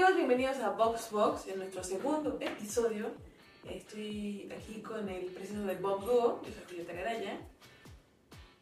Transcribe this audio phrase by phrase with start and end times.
[0.00, 0.16] amigos?
[0.16, 3.10] Bienvenidos a Box Box en nuestro segundo episodio.
[3.68, 7.38] Estoy aquí con el presidente del Bob Duo, yo soy Julieta Garaya.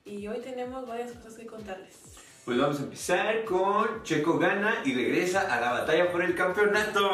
[0.04, 1.96] Y hoy tenemos varias cosas que contarles.
[2.44, 7.08] Pues vamos a empezar con Checo gana y regresa a la batalla por el campeonato.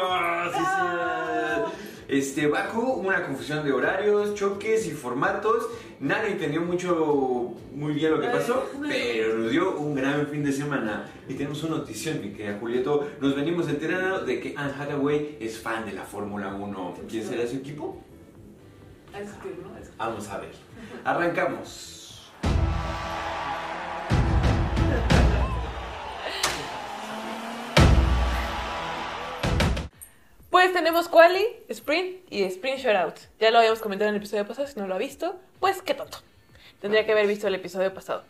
[0.53, 1.85] Sí.
[2.07, 5.67] Este, Baku, una confusión de horarios, choques y formatos.
[6.05, 10.51] Nadie entendió mucho, muy bien lo que pasó, pero nos dio un gran fin de
[10.51, 11.09] semana.
[11.27, 13.09] Y tenemos una notición, mi querida Julieto.
[13.19, 16.93] Nos venimos enterando de que Anne Hathaway es fan de la Fórmula 1.
[17.09, 18.03] ¿Quién será su equipo?
[19.97, 20.51] Vamos a ver.
[21.03, 21.94] Arrancamos.
[30.65, 33.19] Pues tenemos Quali, Sprint y Sprint Shoutout.
[33.39, 35.93] Ya lo habíamos comentado en el episodio pasado, si no lo ha visto, pues qué
[35.93, 36.17] tonto.
[36.81, 38.23] Tendría que haber visto el episodio pasado.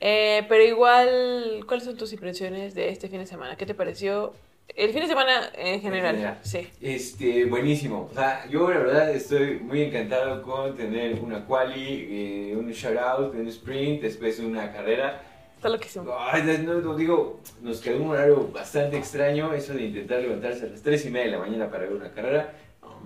[0.00, 3.56] Eh, pero igual, ¿cuáles son tus impresiones de este fin de semana?
[3.58, 4.32] ¿Qué te pareció?
[4.74, 6.14] El fin de semana en general.
[6.14, 6.38] general.
[6.40, 6.66] Sí.
[6.80, 8.08] Este, buenísimo.
[8.10, 13.34] O sea, yo la verdad estoy muy encantado con tener una quali, eh, un shoutout,
[13.34, 15.20] un sprint, después una carrera.
[15.62, 16.12] Está loquísimo.
[16.18, 20.70] Ay, no, no, digo, nos quedó un horario bastante extraño, eso de intentar levantarse a
[20.70, 22.52] las 3 y media de la mañana para ver una carrera.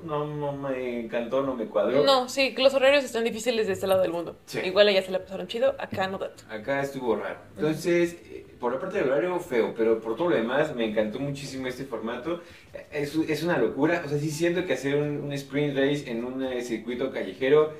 [0.02, 2.02] No, no me encantó, no me cuadró.
[2.02, 4.38] No, sí, los horarios están difíciles de este lado del mundo.
[4.46, 4.60] Sí.
[4.64, 6.44] Igual allá se la pasaron chido, acá no tanto.
[6.48, 7.40] Acá estuvo raro.
[7.56, 11.18] Entonces, eh, por la parte del horario, feo, pero por todo lo demás, me encantó
[11.18, 12.40] muchísimo este formato.
[12.90, 14.02] Es, es una locura.
[14.02, 17.74] O sea, sí siento que hacer un, un sprint race en un eh, circuito callejero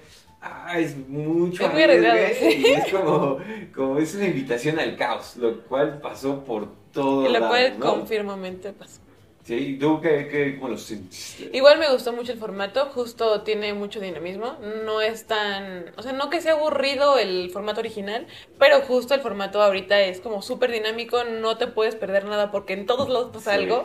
[0.67, 2.65] ah, es mucho Es muy arriesgado, sí.
[2.67, 3.39] es como,
[3.75, 7.79] como es una invitación al caos, lo cual pasó por todo Y lo lado, cual
[7.79, 7.87] ¿no?
[7.87, 9.01] confirmamente pasó.
[9.45, 11.51] Sí, ¿tú qué, qué, cómo lo sentiste?
[11.53, 14.57] Igual me gustó mucho el formato, justo tiene mucho dinamismo.
[14.85, 15.93] No es tan.
[15.97, 18.27] O sea, no que sea aburrido el formato original,
[18.59, 22.73] pero justo el formato ahorita es como súper dinámico, no te puedes perder nada porque
[22.73, 23.59] en todos lados pasa Sí.
[23.63, 23.85] algo.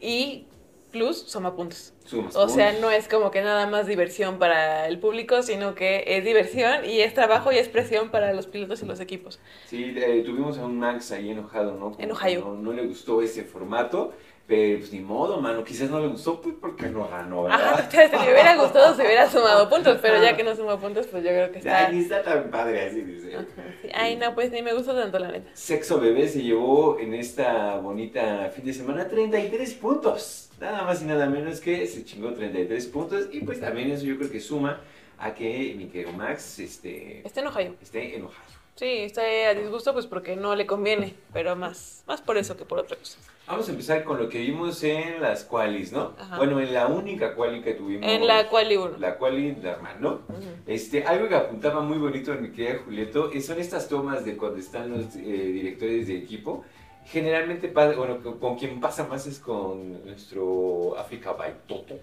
[0.00, 0.44] Y
[0.90, 1.92] plus, suma puntos.
[2.04, 6.04] Sumas O sea, no es como que nada más diversión para el público, sino que
[6.06, 9.40] es diversión y es trabajo y es presión para los pilotos y los equipos.
[9.66, 11.92] Sí, eh, tuvimos a un Max ahí enojado, ¿no?
[11.92, 12.40] Como En Ohio.
[12.40, 14.12] No, no le gustó ese formato,
[14.50, 15.62] pero pues ni modo, mano.
[15.62, 17.90] Quizás no le gustó pues porque no ganó, Ajá, ¿verdad?
[18.10, 21.22] si le hubiera gustado, se hubiera sumado puntos, pero ya que no sumó puntos, pues
[21.22, 21.86] yo creo que está.
[21.86, 23.36] Ay, está tan padre así, dice.
[23.36, 23.46] Ajá,
[23.80, 23.88] sí.
[23.94, 25.50] Ay, no, pues ni me gusta tanto, la neta.
[25.54, 30.49] Sexo Bebé se llevó en esta bonita fin de semana 33 puntos.
[30.60, 33.28] Nada más y nada menos que se chingó 33 puntos.
[33.32, 34.80] Y pues también eso yo creo que suma
[35.18, 37.74] a que mi querido Max este, Está en Ohio.
[37.82, 38.50] esté enojado.
[38.76, 42.64] Sí, está a disgusto, pues porque no le conviene, pero más, más por eso que
[42.64, 43.18] por otra cosa.
[43.46, 46.14] Vamos a empezar con lo que vimos en las qualis, ¿no?
[46.18, 46.38] Ajá.
[46.38, 48.08] Bueno, en la única quali que tuvimos.
[48.08, 48.96] En la quali 1.
[48.96, 50.20] La quali normal, ¿no?
[50.66, 54.36] Este, algo que apuntaba muy bonito en mi querida Julieto eh, son estas tomas de
[54.38, 56.64] cuando están los eh, directores de equipo.
[57.10, 61.98] Generalmente, bueno, con, con quien pasa más es con nuestro África Baitoto.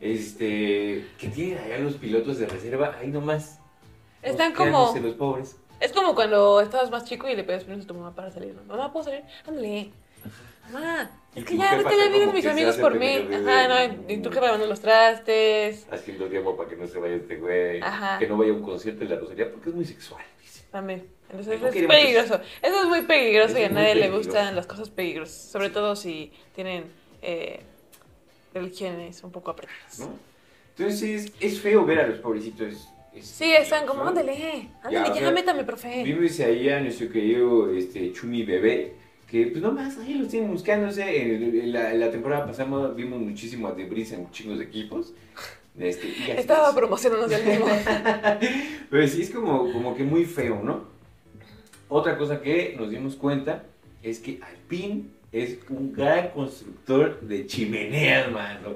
[0.00, 3.60] Este, que tienen allá los pilotos de reserva, ahí nomás.
[4.22, 4.94] Están como.
[5.02, 5.56] los pobres.
[5.80, 8.54] Es como cuando estabas más chico y le pedías permiso a tu mamá para salir.
[8.54, 8.62] ¿no?
[8.62, 9.24] Mamá, ¿puedo salir?
[9.46, 9.90] Ándale.
[10.72, 13.28] Mamá, es que ya, ya está vienen mis amigos por mí.
[13.34, 15.86] Ajá, no, y tú que lavando los trastes.
[15.90, 17.80] Haciendo tiempo para que no se vaya este güey.
[17.82, 18.18] Ajá.
[18.18, 20.22] Que no vaya a un concierto de la Rosalía porque es muy sexual.
[20.40, 20.64] dice.
[20.70, 21.06] También.
[21.32, 22.40] Entonces No es peligroso.
[22.60, 25.34] Eso es muy peligroso y a nadie le gustan las cosas peligrosas.
[25.50, 26.84] Sobre todo si tienen
[27.22, 27.60] eh,
[28.54, 30.00] religiones un poco apretadas.
[30.00, 30.10] ¿no?
[30.76, 32.88] Entonces, es feo ver a los pobrecitos.
[33.14, 34.08] es- Sí, están como, ¿no?
[34.08, 36.02] ándale, ándale, Ya, ya, o sea, métame, profe.
[36.02, 38.94] Vimos ahí a nuestro querido este, Chumi Bebé,
[39.30, 41.02] que pues nomás ahí lo tienen buscándose.
[41.22, 45.12] En, en la, en la temporada pasada vimos muchísimo a Debris en chingos de equipos.
[45.78, 46.74] Este, y Estaba es.
[46.74, 47.66] promocionándose el mismo.
[48.90, 50.84] Pero sí es como, como que muy feo, ¿no?
[51.94, 53.64] Otra cosa que nos dimos cuenta
[54.02, 58.70] es que Alpine es un gran constructor de chimeneas, mano.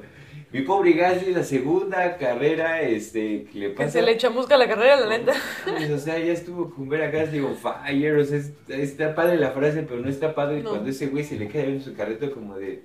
[0.52, 3.90] Mi pobre Gasly, la segunda carrera este, que le que pasa...
[3.90, 5.32] se le chamusca la carrera, la neta.
[5.66, 9.14] Mames, O sea, ya estuvo con ver a Gasly on fire, o sea, es- está
[9.14, 10.70] padre la frase, pero no está padre No.
[10.70, 12.82] cuando ese güey se le queda en su carrito como de...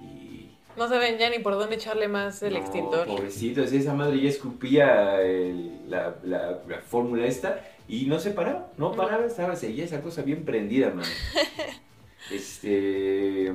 [0.00, 0.50] Y...
[0.76, 3.06] No saben ya ni por dónde echarle más el No, extintor.
[3.06, 8.18] Pobrecito, o sea, esa madre ya escupía el- la, la- la fórmula esta y no
[8.18, 11.04] se paraba, no paraba, estaba, seguía esa cosa bien prendida, man.
[12.30, 13.52] Este,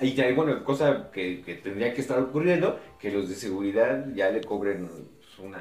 [0.00, 4.30] y ya, bueno, cosa que, que tendría que estar ocurriendo, que los de seguridad ya
[4.30, 5.60] le cobren pues, una...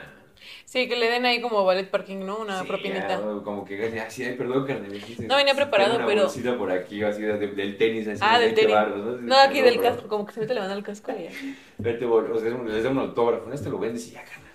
[0.64, 2.38] Sí, que le den ahí como ballet parking, ¿no?
[2.38, 3.08] Una sí, propinita.
[3.10, 7.22] ya, como que, así, perdón, dijiste, No venía preparado, una pero- bolsita por aquí, así,
[7.22, 8.96] de- del tenis, así, Ah, de del 20 tenis.
[9.06, 9.18] ¿no?
[9.22, 11.30] No, aquí del casco, como que se mete levantando el casco y ya.
[11.78, 14.54] Verte, o sea, les da un autógrafo, este lo vendes y ya, carnal.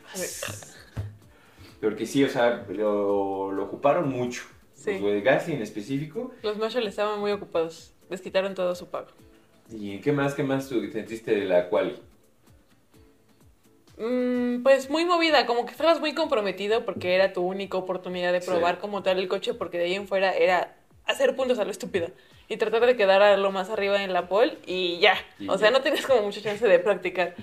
[1.80, 4.42] Porque sí, o sea, lo, lo ocuparon mucho.
[4.74, 4.98] Sí.
[4.98, 6.32] Los de Gasly en específico.
[6.42, 7.92] Los Marshall estaban muy ocupados.
[8.08, 9.08] Les quitaron todo su pago.
[9.70, 11.96] ¿Y qué más, qué más tú sentiste de la quali?
[13.98, 18.40] Mm, pues muy movida, como que estabas muy comprometido porque era tu única oportunidad de
[18.40, 18.50] Sí.
[18.50, 20.74] probar como tal el coche, porque de ahí en fuera era
[21.04, 22.08] hacer puntos a lo estúpido
[22.48, 25.14] y tratar de quedar a lo más arriba en la pole y ya.
[25.38, 25.76] Y o sea, ya.
[25.76, 27.34] no tenías como mucha chance de practicar.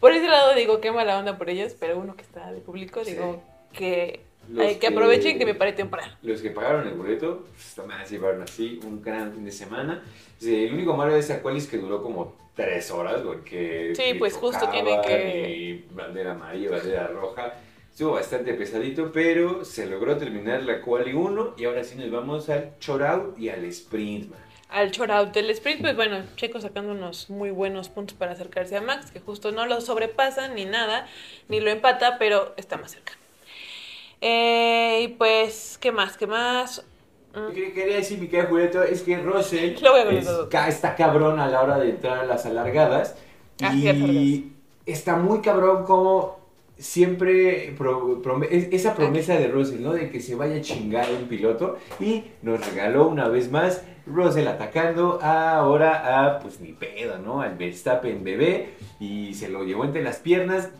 [0.00, 3.04] Por ese lado digo, qué mala onda por ellos, pero uno que está de público,
[3.04, 3.12] Sí.
[3.12, 3.40] digo
[3.72, 4.20] que
[4.58, 6.12] hay que aprovechen que me pare temprano.
[6.22, 10.02] Los que pagaron el boleto, pues también se llevaron así un gran fin de semana.
[10.38, 13.92] Sí, El único malo de esa quali es que duró como tres horas porque...
[13.96, 17.54] Sí, pues justo tiene que- Y bandera amarilla, bandera roja.
[17.90, 22.48] Estuvo bastante pesadito, pero se logró terminar la quali 1 y ahora sí nos vamos
[22.48, 24.40] al shootout y al sprint, man.
[24.70, 28.80] Al short del sprint, pues bueno, Checo sacando unos muy buenos puntos para acercarse a
[28.80, 31.06] Max, que justo no lo sobrepasa ni nada,
[31.48, 33.12] ni lo empata, pero está más cerca.
[34.22, 36.16] Eh, y pues, ¿qué más?
[36.16, 36.84] ¿Qué más?
[37.34, 39.74] Lo Mm, que quería decir, mi querido Julieta, es que Russell
[40.10, 40.28] es-
[40.68, 42.46] está cabrón a la hora de entrar a las.
[42.46, 43.14] Ah, alargadas.
[43.74, 44.52] y
[44.86, 46.41] está muy cabrón como
[46.82, 48.20] siempre pro-
[48.50, 49.92] esa promesa de Russell, ¿no?
[49.92, 51.78] De que se vaya a chingar un piloto.
[52.00, 57.40] Y nos regaló una vez más Russell atacando ahora a, pues ni pedo, ¿no?
[57.40, 58.70] Al Verstappen bebé.
[59.00, 60.70] Y se lo llevó entre las piernas.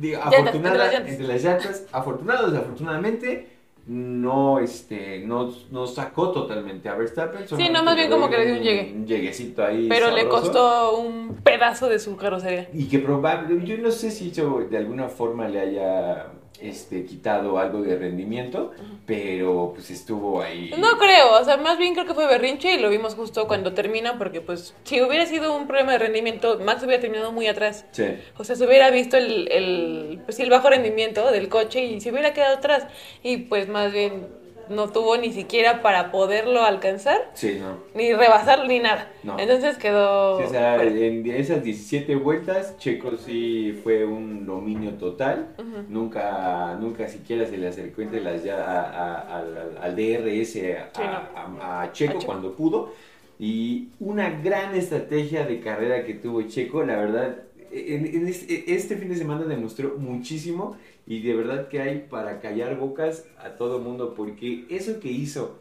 [0.00, 1.12] Llantas, afortunada, entre las llantas.
[1.12, 1.84] entre las llantas.
[1.92, 3.48] Afortunado, desafortunadamente.
[3.86, 7.48] No, este, no, no sacó totalmente a Verstappen.
[7.48, 8.92] Sí, no, más bien como que le dio un llegue.
[8.94, 9.88] Un lleguecito ahí.
[9.88, 12.68] pero le costó un pedazo de su carrocería.
[12.72, 16.26] Y que probable, yo no sé si eso de alguna forma le haya
[16.62, 18.72] este, quitado algo de rendimiento,
[19.06, 20.72] pero pues estuvo ahí.
[20.78, 23.72] No creo, o sea, más bien creo que fue berrinche y lo vimos justo cuando
[23.74, 27.86] termina, porque pues si hubiera sido un problema de rendimiento, Max hubiera terminado muy atrás.
[27.92, 28.04] Sí.
[28.36, 32.10] O sea, se hubiera visto el, el, pues, el bajo rendimiento del coche y se
[32.10, 32.86] hubiera quedado atrás.
[33.22, 34.41] Y pues más bien
[34.72, 37.78] no tuvo ni siquiera para poderlo alcanzar, Sí, no.
[37.94, 39.10] ni rebasarlo, ni nada.
[39.22, 39.38] No.
[39.38, 40.38] Entonces quedó...
[40.38, 40.90] Sí, o sea, fuera.
[40.90, 45.48] en esas 17 vueltas, Checo sí fue un dominio total.
[45.88, 48.90] Nunca, nunca siquiera se le acercó entre las ya a-
[49.20, 52.18] a- al, al DRS a, Checo A Checo.
[52.24, 52.92] cuando pudo.
[53.38, 57.36] Y una gran estrategia de carrera que tuvo Checo, la verdad,
[57.72, 60.76] en, en este, este fin de semana demostró muchísimo
[61.06, 65.58] y de verdad que hay para callar bocas a todo mundo porque eso que hizo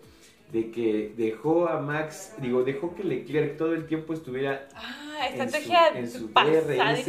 [0.52, 5.38] de que dejó a Max, digo, dejó que Leclerc todo el tiempo estuviera Ah, en
[5.38, 7.06] su- estrategia en su DRS,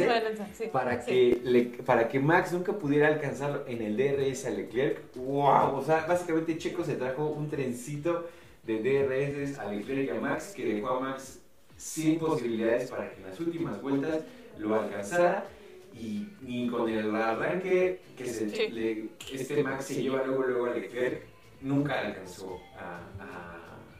[0.53, 1.11] sí, para sí.
[1.11, 5.01] que le- para que Max nunca pudiera alcanzarlo en el DRS a Leclerc.
[5.15, 5.75] ¡Wow!
[5.75, 8.27] O sea, básicamente Checo se trajo un trencito
[8.65, 11.41] de DRS a Leclerc y a Max que dejó a Max
[11.75, 14.19] sin posibilidades para que en las últimas vueltas
[14.57, 15.45] lo alcanzara.
[15.95, 18.67] Y, y con el arranque que se, Sí.
[18.69, 21.23] le- este Max se lleva luego, luego a Leclerc,
[21.61, 22.99] nunca alcanzó a,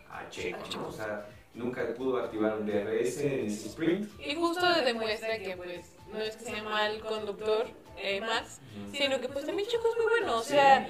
[0.09, 0.57] a, a Checo.
[0.75, 0.87] ¿no?
[0.87, 4.09] O sea, nunca pudo activar un DRS en ese sprint.
[4.19, 7.67] Y justo demuestra que pues no es que sea mal conductor
[7.97, 8.59] eh, Max,
[8.91, 10.87] sino que pues también Checo es muy bueno, o sea,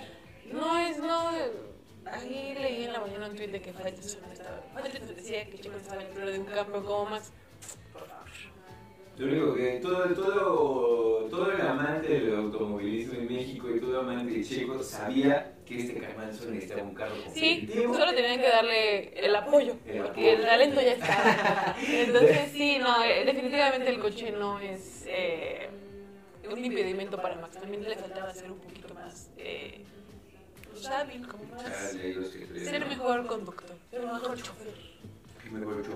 [0.52, 1.30] no es, no,
[2.06, 4.22] ahí leí en la mañana un tweet de que Faitelson
[5.16, 7.32] decía que Checo estaba en el de un campeón como Max.
[9.18, 14.34] Lo único que todo, todo, todo el amante del automovilismo en México y todo amante
[14.34, 19.26] de Checo sabía que este Caimán solo necesitaba un carro Sí, solo tenían que darle
[19.26, 20.48] el apoyo, El porque el apoyo.
[20.50, 21.76] talento ya estaba.
[21.88, 25.70] Entonces sí, no, eh, definitivamente el coche no es eh,
[26.52, 29.84] un impedimento para Max, también le faltaba ser un poquito más eh,
[30.72, 31.92] pues, hábil, como más...
[31.94, 32.16] Chale,
[32.66, 34.93] Ser mejor conductor, ser mejor chofer.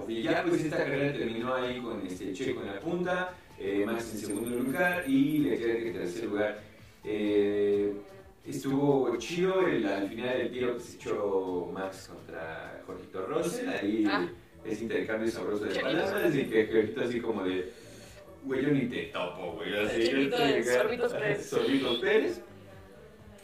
[0.07, 4.11] Y ya pues esta carrera terminó ahí con este Checo en la punta, eh, Max
[4.13, 6.59] en segundo lugar y Leclerc en tercer lugar.
[7.03, 7.93] Eh,
[8.45, 14.05] estuvo chido el, al final del tiro que se echó Max contra Jorgito Russell, ahí
[14.09, 14.27] Ah.
[14.65, 17.71] ese intercambio sabroso de palabras y que Jorgito así como de,
[18.43, 21.45] güey yo ni te topo, güey, así, yo Sorbitos Pérez.
[21.49, 22.41] Sorbitos Pérez.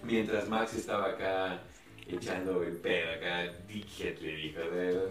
[0.04, 1.62] Mientras Max estaba acá
[2.08, 4.60] echando el pedo acá, dickhead le dijo,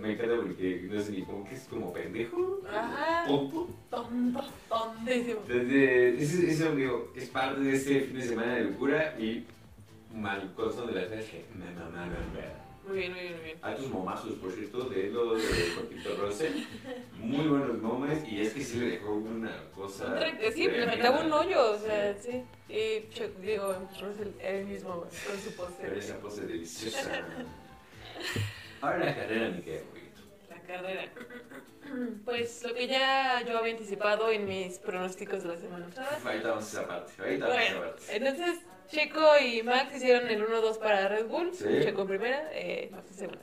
[0.01, 3.25] me encanta porque no sé ni cómo que es como pendejo, Ajá.
[3.27, 3.69] tonto.
[3.91, 5.41] Tonto, tontísimo.
[5.49, 9.47] Entonces, eso, eso digo, es parte de este fin de semana de locura y
[10.15, 12.59] mal corazón de las veces que me mamaron, ¿verdad?
[12.87, 13.59] Muy bien, muy bien, muy bien.
[13.63, 15.43] Altos momazos, por cierto, de lo de
[15.77, 16.53] Jorgito Russell.
[17.19, 20.19] Muy buenos moments y es que sí le dejó una cosa.
[20.53, 20.93] Sí, le tremenda.
[20.93, 22.43] faltaba un hoyo, o sea, sí.
[22.69, 25.99] Y Che- digo, Russell él mismo con su Pero poste.
[25.99, 27.25] esa pose deliciosa.
[28.81, 29.57] Ahora la carrera La
[30.63, 31.11] carrera.
[32.25, 36.19] Pues lo que ya yo había anticipado en mis pronósticos de la semana pasada.
[36.25, 37.13] Ahorita vamos a esa parte.
[37.19, 38.17] Ahorita vamos a esa parte.
[38.17, 41.53] entonces Checo y Max hicieron el 1-2 para Red Bull.
[41.55, 41.65] Sí.
[41.83, 43.43] Checo en primera, eh, Max en segunda.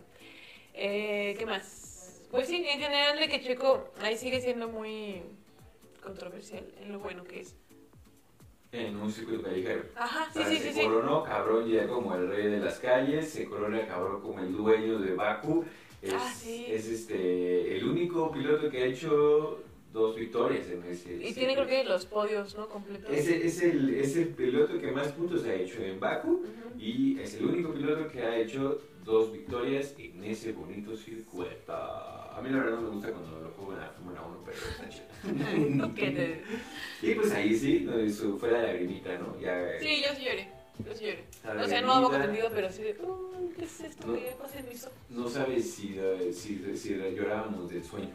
[0.73, 2.21] Eh, ¿Qué más?
[2.31, 5.21] Pues sí, en general de que Checo ahí sigue siendo muy
[6.03, 7.55] controversial en lo bueno que es.
[8.71, 9.83] En un circuito callejero.
[9.95, 10.85] Ajá, sí, sí, se sí, sí.
[10.85, 14.99] coronó cabrón ya como el rey de las calles, se corona cabrón como el dueño
[14.99, 15.65] de Baku.
[16.01, 16.65] Es, Ah, sí.
[16.69, 21.15] es este el único piloto que ha hecho dos victorias en ese.
[21.15, 22.69] Y tiene creo que los podios, ¿no?
[22.69, 23.11] Completos.
[23.11, 26.45] Es, el- es, el, es el piloto que más puntos ha hecho en Baku
[26.77, 31.73] y es el único piloto que ha hecho dos victorias en ese bonito circuito.
[31.73, 34.57] A mí la verdad no me gusta cuando lo juego en la Fórmula 1, pero
[34.57, 35.87] está chido.
[35.87, 39.37] ¿Tú qué te- Y pues ahí sí, no, eso fue la lagrimita, ¿no?
[39.41, 40.47] Ya, eh, Sí, yo sí lloré.
[40.85, 41.23] Yo lloré.
[41.63, 42.21] O sea, no lagrimita.
[42.25, 44.97] tendido, pero sí de, "Uy, ¿qué es esto que pasa en mis ojos?
[45.09, 48.09] No sabes si, eh, si, si llorábamos del sueño.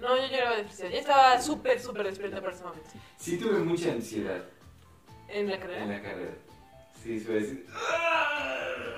[0.00, 0.90] No, yo lloraba de felicidad.
[0.90, 2.88] Ya estaba súper, súper despierta para ese momento.
[3.18, 4.42] Sí tuve mucha ansiedad
[5.28, 5.82] En la carrera.
[5.82, 6.34] en la carrera.
[7.02, 7.66] Sí, se va a decir...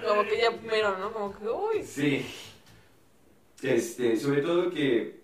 [0.07, 1.13] Como que ya mero, ¿no?
[1.13, 1.83] Como que, uy.
[1.85, 2.25] Sí.
[3.63, 5.21] Este, sobre todo que,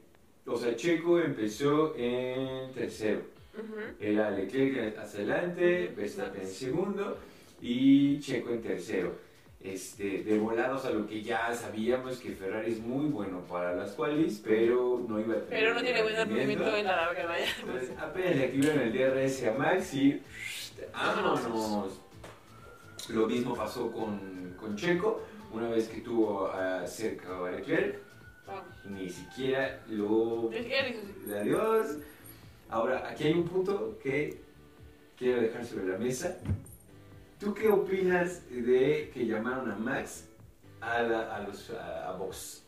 [0.46, 3.22] o sea, Checo empezó en tercero.
[3.56, 3.80] Ujú.
[4.00, 7.18] Era Leclerc hacia adelante, Verstappen en segundo
[7.60, 9.28] y Checo en tercero.
[9.60, 13.90] Este, de volados a lo que ya sabíamos que Ferrari es muy bueno para las
[13.90, 16.76] qualis, pero no iba a tener Pero no tiene buen rendimiento.
[16.76, 17.46] en la larga, vaya.
[17.60, 20.22] Entonces, apenas le activaron el DRS a Max y
[20.92, 22.00] vámonos.
[23.08, 25.22] Lo mismo pasó con, con Checo,
[25.52, 27.98] una vez que tuvo a cerca a Leclerc,
[28.88, 30.50] ni siquiera lo...
[31.36, 31.96] Adiós.
[32.70, 34.40] Ahora, aquí hay un punto que
[35.18, 36.38] quiero dejar sobre la mesa.
[37.38, 40.28] ¿Tú qué opinas de que llamaron a Max
[40.80, 42.64] a, la- a los, a, a box?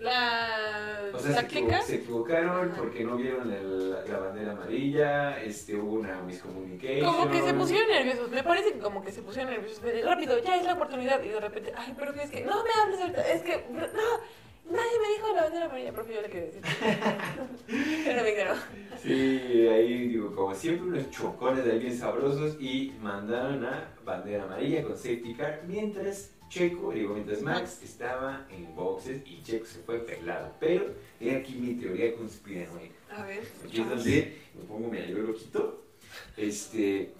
[0.00, 2.76] La O sea, se, equivo- se equivocaron Ajá.
[2.76, 7.04] porque no vieron el- la bandera amarilla, este, hubo una miscommunication.
[7.14, 8.30] Como que se pusieron nerviosos.
[8.30, 9.80] Me parece que como que se pusieron nerviosos.
[10.04, 11.22] Rápido, ya es la oportunidad.
[11.22, 13.28] Y de repente, ay, pero es que, no me hables ahorita.
[13.28, 13.86] Es que, no,
[14.72, 15.92] nadie me dijo la bandera amarilla.
[15.92, 16.62] Profe, yo le quería decir.
[18.04, 18.54] pero me quedó.
[19.02, 24.82] Sí, ahí digo, como siempre, unos chocones de bien sabrosos y mandaron a bandera amarilla
[24.82, 30.00] con safety car mientras Checo, digo, mientras Max estaba en boxes y Checo se fue
[30.00, 30.52] pelado.
[30.60, 32.94] Pero he aquí mi teoría conspiranoica.
[33.10, 33.42] A ver.
[33.64, 35.82] Aquí es donde me pongo medio loquito.
[36.36, 37.10] Este,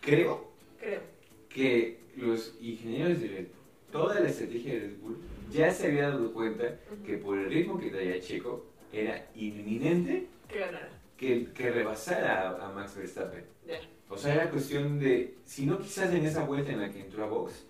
[0.00, 1.00] creo Creo.
[1.48, 3.48] que los ingenieros de
[3.90, 5.18] toda la estrategia de Red Bull,
[5.50, 10.26] ya se había dado cuenta que por el ritmo que traía Checo, era inminente
[11.16, 13.44] Que que, rebasara a, a Max Verstappen.
[13.66, 13.80] Ya.
[14.08, 17.24] O sea, era cuestión de, si no quizás en esa vuelta en la que entró
[17.24, 17.64] a box,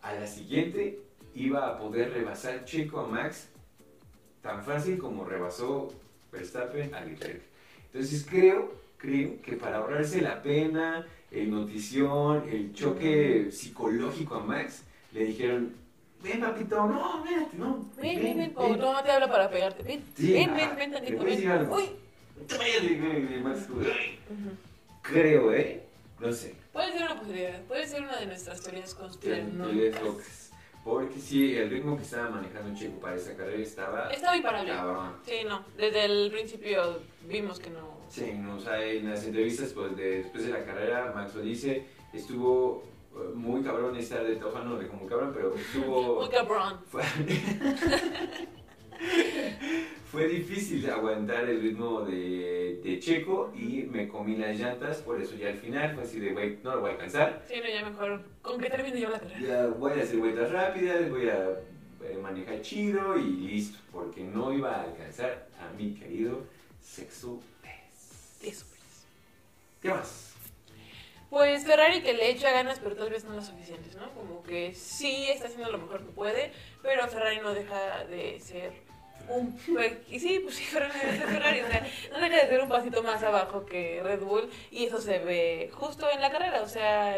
[0.00, 1.00] a la siguiente
[1.34, 3.48] iba a poder rebasar Checo a Max
[4.42, 5.92] tan fácil como rebasó
[6.32, 7.42] Verstappen a Leclerc.
[7.86, 14.82] Entonces creo, creo que para ahorrarse la pena, el notición, el choque psicológico a Max,
[15.12, 15.74] le dijeron,
[16.22, 17.84] ven papito, no, espérate, no.
[18.00, 18.50] Ven, ven, ven.
[18.52, 19.82] Como tu mamá te habla para pegarte.
[19.82, 21.24] Ven, Sí, ven, ven, ven ¿le tantito.
[21.24, 21.70] Ven.
[21.70, 21.90] Uy.
[25.02, 25.82] Creo, ¿eh?
[26.20, 26.54] No sé.
[26.72, 27.60] Puede ser una posibilidad.
[27.62, 30.50] Puede ser una de nuestras teorías conspiranoicas.
[30.84, 34.72] Porque sí, el ritmo que estaba manejando Checo para esa carrera estaba Estaba imparable.
[34.72, 35.12] cabrón.
[35.24, 35.64] Sí, no.
[35.76, 36.98] Desde el principio
[37.28, 38.02] vimos que no.
[38.08, 41.42] Sí, no, o sea, en las entrevistas pues, de- después de la carrera, Max lo
[41.42, 42.82] dice, estuvo
[43.34, 46.20] muy cabrón estar de Toja, no de como cabrón, pero estuvo...
[46.20, 46.78] Muy cabrón.
[46.90, 47.02] Fue,
[50.10, 55.34] fue difícil aguantar el ritmo de, de Checo y me comí las llantas, por eso
[55.34, 57.42] ya al final fue así de, güey, no lo voy a alcanzar.
[57.48, 58.22] Sí, no, ya mejor.
[58.42, 59.40] Con que termine yo la carrera.
[59.40, 61.50] Ya voy a hacer vueltas rápidas, voy a
[62.04, 66.42] eh, manejar chido y listo, porque no iba a alcanzar a mi querido.
[68.42, 69.06] Eso, pues.
[69.80, 70.31] ¿Qué más?
[71.32, 74.12] Pues Ferrari que le echa ganas, pero tal vez no las suficientes, ¿no?
[74.12, 78.74] Como que sí está haciendo lo mejor que puede, pero Ferrari no deja de ser
[79.30, 79.58] un...
[80.10, 83.22] Y sí, pues sí, Ferrari Ferrari, o sea, no deja de ser un pasito más
[83.22, 87.16] abajo que Red Bull y eso se ve justo en la carrera, o sea,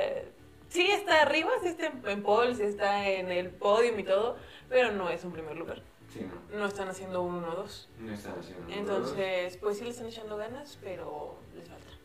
[0.68, 4.37] sí está arriba, sí está en, en pole, sí está en el podium y todo,
[4.68, 5.83] pero no es un primer lugar.
[6.12, 6.21] Sí,
[6.52, 7.87] no, No están haciendo un 1-2.
[7.99, 8.73] no están haciendo.
[8.73, 12.04] Entonces, pues sí le están echando ganas, pero les falta.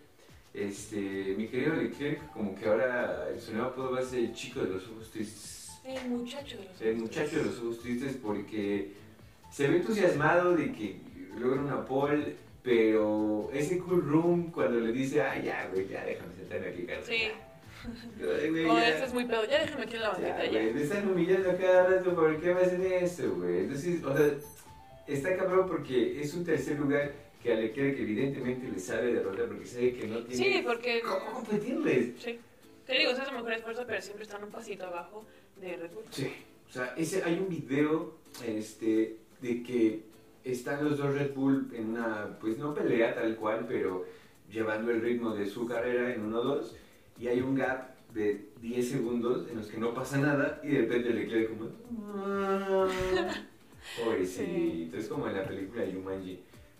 [0.54, 4.62] Este, mi querido Leclerc, como que ahora su nuevo apodo va a ser el chico
[4.62, 5.70] de los ojos tristes.
[5.86, 8.94] El muchacho de los El muchacho de los ojos tristes porque
[9.52, 11.00] se ve entusiasmado de que
[11.38, 16.34] logra una pole, pero ese cool room cuando le dice, ah, ya, güey, ya déjame
[16.34, 17.06] sentarme aquí, Carlos.
[17.06, 17.32] Sí.
[18.42, 18.90] Ay, güey, ya.
[18.90, 19.46] este es muy pedo.
[19.46, 20.52] Ya déjame aquí en la banqueta ya.
[20.52, 23.60] güey, me están humillando a cada rato, ¿por qué me hacen esto, güey?
[23.60, 24.32] Entonces, o sea,
[25.08, 29.66] está cabrón porque es un tercer lugar que a Leclerc evidentemente le sabe derrotar porque
[29.66, 31.02] sabe que no tiene Sí, porque.
[31.02, 32.22] cómo competirles.
[32.22, 32.40] Sí.
[32.86, 35.26] Te digo, es su mejor esfuerzo, pero siempre están un pasito abajo
[35.62, 36.04] de Red Bull.
[36.10, 36.32] Sí,
[36.68, 38.16] o sea, ese, hay un video
[38.46, 40.04] este, de que
[40.44, 44.06] están los dos Red Bull en una, pues no pelea tal cual, pero
[44.52, 46.72] llevando el ritmo de su carrera en 1-2
[47.20, 50.82] y hay un gap de 10 segundos en los que no pasa nada y de
[50.82, 51.70] repente Leclerc como...
[54.04, 56.40] Pobrecito, es como en la película Yumanji,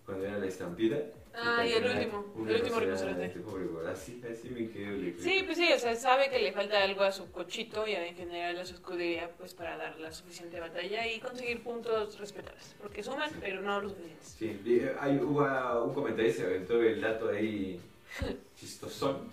[0.10, 0.98] cuando era la estampida.
[1.36, 3.28] Ah, y el último, el último rinoceronte.
[3.40, 5.20] güey, Así, así me quedo Leclerc.
[5.20, 8.16] Sí, pues sí, o sea, sabe que le falta algo a su cochito y en
[8.16, 12.76] general a su escudería, pues para dar la suficiente batalla y conseguir puntos respetables.
[12.82, 14.36] Porque suman, pero no los suficientes.
[14.64, 17.80] Sí, hay, hubo ah, un comentario, se aventó el dato ahí
[18.60, 19.30] chistosón.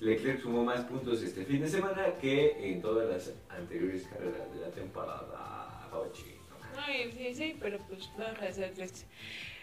[0.00, 4.60] Leclerc sumó más puntos este fin de semana que en todas las anteriores carreras de
[4.60, 5.88] la temporada.
[5.92, 6.78] Ochi, no mames.
[6.78, 9.06] Ay, sí, sí, pero pues no deja de ser triste.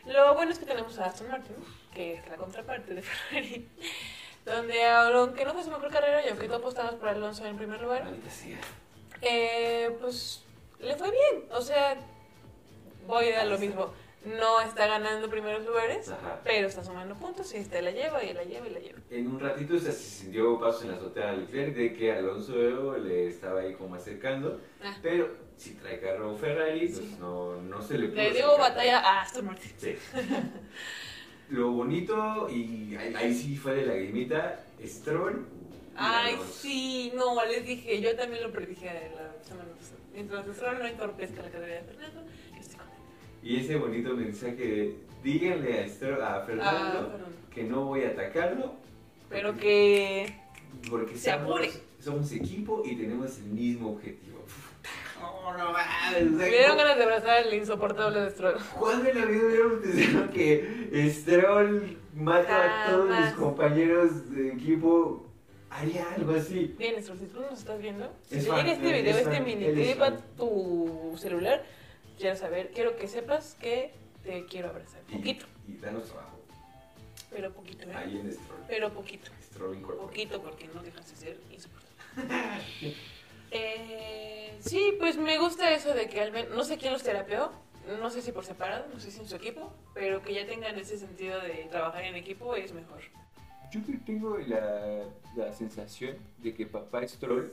[0.05, 1.55] Lo bueno es que tenemos a Aston Martin,
[1.93, 3.67] que es la contraparte de Ferrari,
[4.45, 7.81] donde aunque no fue su mejor carrera y aunque todos apostamos por Alonso en primer
[7.81, 8.03] lugar,
[9.21, 10.43] eh, pues
[10.79, 11.45] le fue bien.
[11.51, 11.97] O sea,
[13.07, 13.93] voy a dar lo mismo.
[14.23, 16.39] No está ganando primeros lugares, Ajá.
[16.43, 18.99] pero está sumando puntos y este la lleva y la lleva y la lleva.
[19.09, 23.27] En un ratito se sintió paso en la azotea de Leclerc de que Alonso le
[23.27, 24.95] estaba ahí como acercando, Ah.
[25.01, 29.21] pero si trae carro Ferrari, pues no, no se le pudo Le dio batalla a
[29.21, 29.71] Aston Martin.
[29.77, 29.95] Sí.
[31.49, 35.45] Lo bonito, y ahí, ahí sí fue de lagrimita, Stroll.
[35.93, 36.53] y Ay, Alonso.
[36.53, 39.97] sí, no, les dije, yo también lo predije la semana pasada.
[40.13, 42.21] Mientras Stroll no entorpezca la carrera de Fernando.
[43.43, 48.09] Y ese bonito mensaje de, díganle a, Stroll- a Fernando Ah, que no voy a
[48.09, 48.73] atacarlo.
[49.29, 50.33] Pero porque-
[50.83, 51.71] que Porque se somos, apure.
[51.99, 54.39] somos equipo y tenemos el mismo objetivo.
[55.19, 56.33] No, no mames.
[56.33, 58.55] o sea, me dieron ganas de abrazar al insoportable de Stroll.
[58.79, 65.27] ¿Cuándo en la vida hubiéramos pensado que Stroll mata a todos mis compañeros de equipo?
[65.69, 66.73] Haría algo así.
[66.77, 69.23] Bien, Stroll, si tú nos estás viendo, si Es te fan, llega este es video,
[69.23, 71.63] fan, este mini clip a tu celular,
[72.21, 73.91] quiero saber, quiero que sepas que
[74.23, 75.01] te quiero abrazar.
[75.09, 76.39] Y- Poquito, Y, danos trabajo.
[77.31, 77.95] pero poquito, ¿eh?
[77.95, 78.59] Ahí en Stroll.
[78.67, 79.31] Pero poquito.
[79.41, 79.81] Stroll.
[79.81, 81.91] Poquito porque no dejas de ser insoportable.
[83.51, 87.51] eh, sí, pues me gusta eso de que al menos, no sé quién los terapeó,
[87.99, 90.77] no sé si por separado, no sé si en su equipo, pero que ya tengan
[90.77, 93.01] ese sentido de trabajar en equipo es mejor.
[93.71, 95.05] Yo que tengo la,
[95.35, 97.51] la sensación de que papá Stroll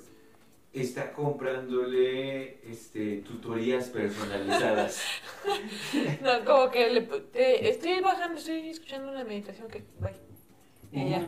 [0.73, 5.03] Está comprándole este, tutorías personalizadas.
[6.23, 10.13] No, como que le, te- estoy bajando, estoy escuchando una meditación que, bye.
[10.93, 11.27] Y ya.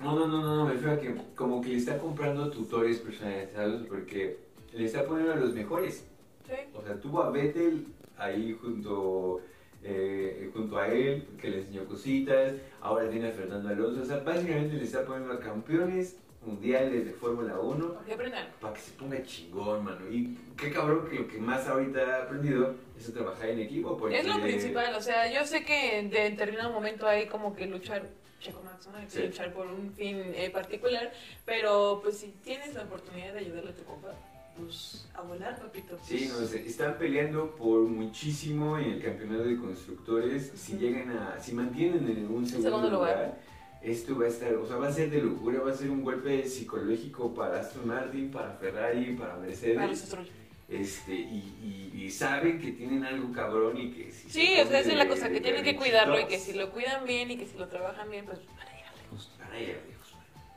[0.00, 2.98] No, no, no, no, no, me refiero a que como que le está comprando tutores
[2.98, 4.38] personalizados porque
[4.72, 6.06] le está poniendo a los mejores.
[6.46, 6.54] Sí.
[6.74, 9.40] O sea, tuvo a Vettel ahí junto,
[9.82, 12.54] eh, junto a él, que le enseñó cositas.
[12.80, 14.02] Ahora tiene a Fernando Alonso.
[14.02, 18.48] O sea, básicamente le está poniendo a campeones mundiales de Fórmula 1 Porque aprendan.
[18.60, 20.08] para que se ponga chingón, mano.
[20.10, 23.96] Y qué cabrón que lo que más ahorita ha aprendido es trabajar en equipo.
[23.96, 27.66] Porque, Es lo principal, o sea, yo sé que de determinado momento hay como que
[27.66, 28.08] luchar,
[28.40, 28.96] Checo Max, ¿no?
[28.98, 29.22] Hay que Sí.
[29.22, 31.12] luchar por un fin eh, particular,
[31.46, 34.08] pero pues si tienes la oportunidad de ayudarle a tu compa,
[34.56, 35.96] pues a volar, papito.
[36.04, 40.52] Sí, no sé, están peleando por muchísimo en el campeonato de constructores.
[40.56, 43.16] Si llegan a, si mantienen en un segundo, segundo lugar.
[43.16, 43.40] lugar,
[43.82, 46.02] esto va a estar, o sea, va a ser de locura, va a ser un
[46.02, 50.02] golpe psicológico para Aston Martin, para Ferrari, para Mercedes.
[50.10, 50.24] Para.
[50.68, 54.80] Este, y, y, y saben que tienen algo cabrón y que si Sí, o sea,
[54.80, 57.36] esa es la cosa, que tienen que cuidarlo y que si lo cuidan bien y
[57.36, 59.30] que si lo trabajan bien, pues van a llegar lejos.
[59.38, 60.14] van a llegar lejos.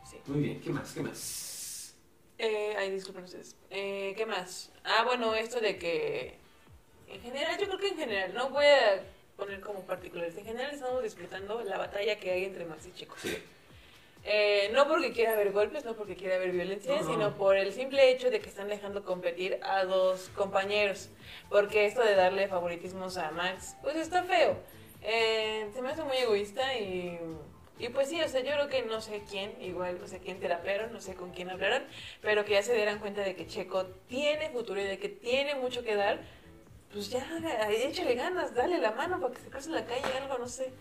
[0.10, 0.18] Sí.
[0.28, 0.94] Muy bien, ¿qué más?
[0.94, 1.96] ¿Qué más?
[2.38, 3.56] Eh, ay, disculpen ustedes.
[3.70, 4.72] Eh, ¿Qué más?
[4.84, 6.38] Ah, bueno, esto de que
[7.08, 9.04] en general, yo creo que en general, no voy a
[9.38, 13.16] poner como particulares, en general estamos disfrutando la batalla que hay entre Max y Checo.
[13.22, 13.38] Sí.
[14.28, 17.12] Eh, no porque quiera haber golpes, no porque quiera haber violencia, No, no.
[17.12, 21.10] sino por el simple hecho de que están dejando competir a dos compañeros.
[21.50, 24.58] Porque esto de darle favoritismos a Max, pues está feo.
[25.04, 27.20] Eh, se me hace muy egoísta y,
[27.78, 30.40] y pues sí, o sea, yo creo que no sé quién, igual no sé quién
[30.40, 31.84] terapearon, no sé con quién hablaron,
[32.24, 35.54] pero que ya se dieran cuenta de que Checo tiene futuro y de que tiene
[35.54, 36.20] mucho que dar.
[36.96, 37.28] Pues ya,
[37.70, 40.72] échale ganas, dale la mano para que se cruce la calle, algo, no sé.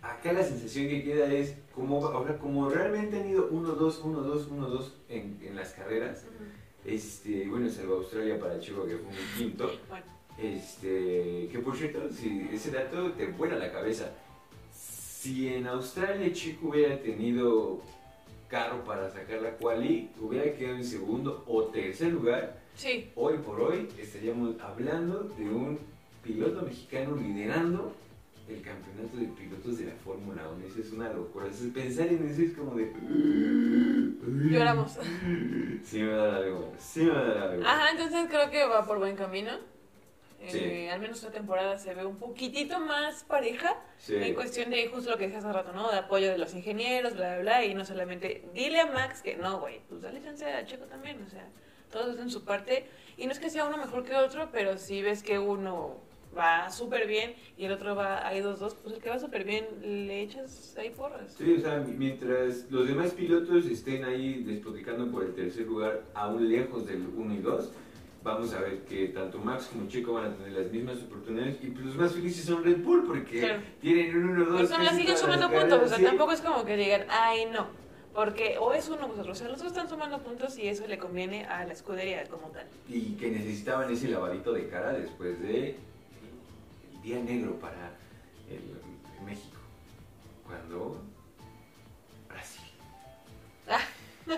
[0.00, 2.00] Acá la sensación que queda es, como,
[2.40, 6.22] como realmente han ido 1-2, 1-2, 1-2 en, en las carreras,
[6.84, 10.04] este, bueno, salvo Australia para Chico que fue un quinto, Bueno,
[10.40, 14.12] este, que por cierto, si ese dato te vuela la cabeza.
[14.70, 17.80] Si en Australia Chico hubiera tenido
[18.48, 23.60] carro para sacar la quali, hubiera quedado en segundo o tercer lugar, sí, hoy por
[23.60, 25.78] hoy estaríamos hablando de un
[26.24, 27.94] piloto mexicano liderando
[28.48, 30.66] el campeonato de pilotos de la Fórmula 1.
[30.66, 31.46] Eso es una locura.
[31.48, 32.90] Eso es- pensar en eso es como de...
[34.50, 34.98] lloramos.
[35.84, 36.72] Sí me va a dar algo.
[36.78, 37.64] Sí me va a dar algo.
[37.66, 39.52] Ajá, entonces creo que va por buen camino.
[40.46, 40.58] Sí.
[40.60, 44.14] Eh, al menos esta temporada se ve un poquitito más pareja Sí.
[44.14, 45.90] en cuestión de justo lo que decías hace rato, ¿no?
[45.90, 49.36] De apoyo de los ingenieros, bla, bla, bla, y no solamente dile a Max que
[49.36, 51.44] no, güey, pues dale chance a Checo también, o sea,
[51.90, 52.86] todos hacen su parte.
[53.16, 55.96] Y no es que sea uno mejor que otro, pero si ves que uno
[56.36, 59.44] va súper bien y el otro va ahí dos, dos, pues el que va súper
[59.44, 61.34] bien le echas ahí porras.
[61.36, 66.48] Sí, o sea, mientras los demás pilotos estén ahí despoticando por el tercer lugar, aún
[66.48, 67.70] lejos del 1 y 2,
[68.22, 71.70] vamos a ver que tanto Max como Checo van a tener las mismas oportunidades y
[71.70, 73.60] pues los más felices son Red Bull porque Claro.
[73.80, 76.64] tienen un 1 2 Pues son, la siguen sumando puntos, o sea, tampoco es como
[76.64, 77.66] que digan, ay, no.
[78.18, 79.30] Porque o es uno o es otro.
[79.30, 82.48] O sea, los dos están sumando puntos y eso le conviene a la escudería como
[82.48, 82.66] tal.
[82.88, 85.76] Y que necesitaban ese lavadito de cara después de
[86.96, 87.92] el día negro para
[88.50, 89.58] el- México.
[90.44, 91.00] Cuando
[92.28, 92.64] Brasil.
[93.68, 93.78] Ah.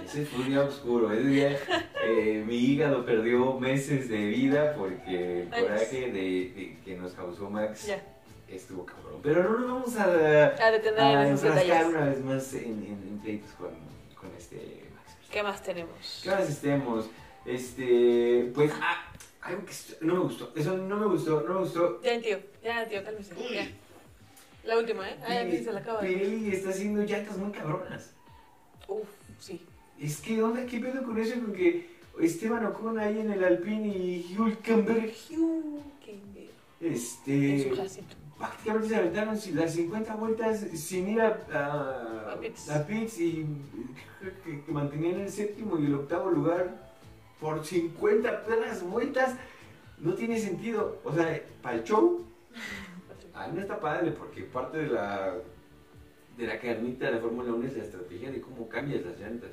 [0.04, 1.10] Ese fue un día oscuro.
[1.12, 1.58] Ese día
[2.04, 7.12] eh, mi hígado perdió meses de vida porque el Ay, coraje de, de- que nos
[7.14, 8.02] causó Max Ya,
[8.50, 9.20] estuvo cabrón.
[9.22, 13.08] Pero no nos vamos a, a detener a en enfrascar una vez más en, en,
[13.08, 13.70] en pleitos con,
[14.18, 15.16] con este Max.
[15.30, 16.20] ¿Qué más tenemos?
[16.22, 17.10] ¿Qué más estemos?
[17.44, 19.10] Este, pues, ah,
[19.40, 19.72] algo que
[20.04, 20.52] no me gustó.
[20.54, 22.02] Eso no me gustó, no me gustó.
[22.02, 23.34] Ya, tío, ya, tío, cálmese.
[23.52, 23.68] Ya.
[24.64, 25.16] La última, ¿eh?
[25.22, 26.00] Ah, ya se la acaba.
[26.00, 28.12] Pirelli está haciendo llantas muy cabronas.
[28.88, 29.08] Uf,
[29.38, 29.64] sí.
[29.98, 31.34] Es que, onda, ¿qué pedo con eso?
[31.40, 31.88] Con que
[32.20, 35.14] Esteban Ocon ahí en el Alpine y Hülkenberg.
[35.38, 35.82] En
[36.80, 38.02] este, su.
[38.40, 42.70] Prácticamente se aventaron las 50 vueltas sin ir a, a, A pits.
[42.70, 43.46] a pits y
[44.44, 46.90] que, que mantenían el séptimo y el octavo lugar
[47.38, 49.36] por 50 perras vueltas.
[49.98, 50.98] No tiene sentido.
[51.04, 52.26] O sea, para el show,
[53.34, 55.34] a mí no está padre porque parte de la,
[56.38, 59.50] de la carnita de la Fórmula 1 es la estrategia de cómo cambias las llantas.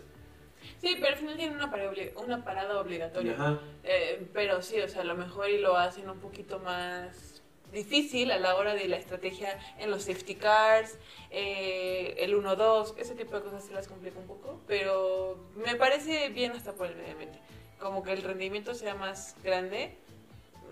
[0.82, 3.60] Sí, pero al final tiene una parada, obli- una parada obligatoria.
[3.84, 7.44] Eh, pero sí, o sea, a lo mejor y lo hacen un poquito más
[7.74, 10.98] difícil a la hora de la estrategia en los safety cars,
[11.32, 16.30] eh, el 1-2, ese tipo de cosas se las complica un poco, pero me parece
[16.30, 17.40] bien hasta por el medio ambiente.
[17.80, 19.96] Como que el rendimiento sea más grande,